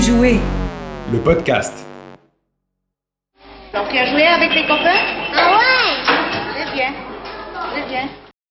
[0.00, 0.38] J'aime jouer.
[1.12, 1.86] Le podcast.
[3.74, 5.00] Donc tu as joué avec les copains?
[5.34, 5.69] Ah ouais?